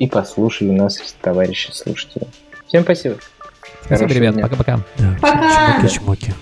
[0.00, 2.26] и послушали нас, товарищи слушатели.
[2.66, 3.16] Всем спасибо.
[3.84, 4.42] Спасибо, Хорошего ребят.
[4.42, 4.80] Пока-пока.
[4.98, 5.78] Да, Пока.
[5.80, 6.34] Чмоки-чмоки.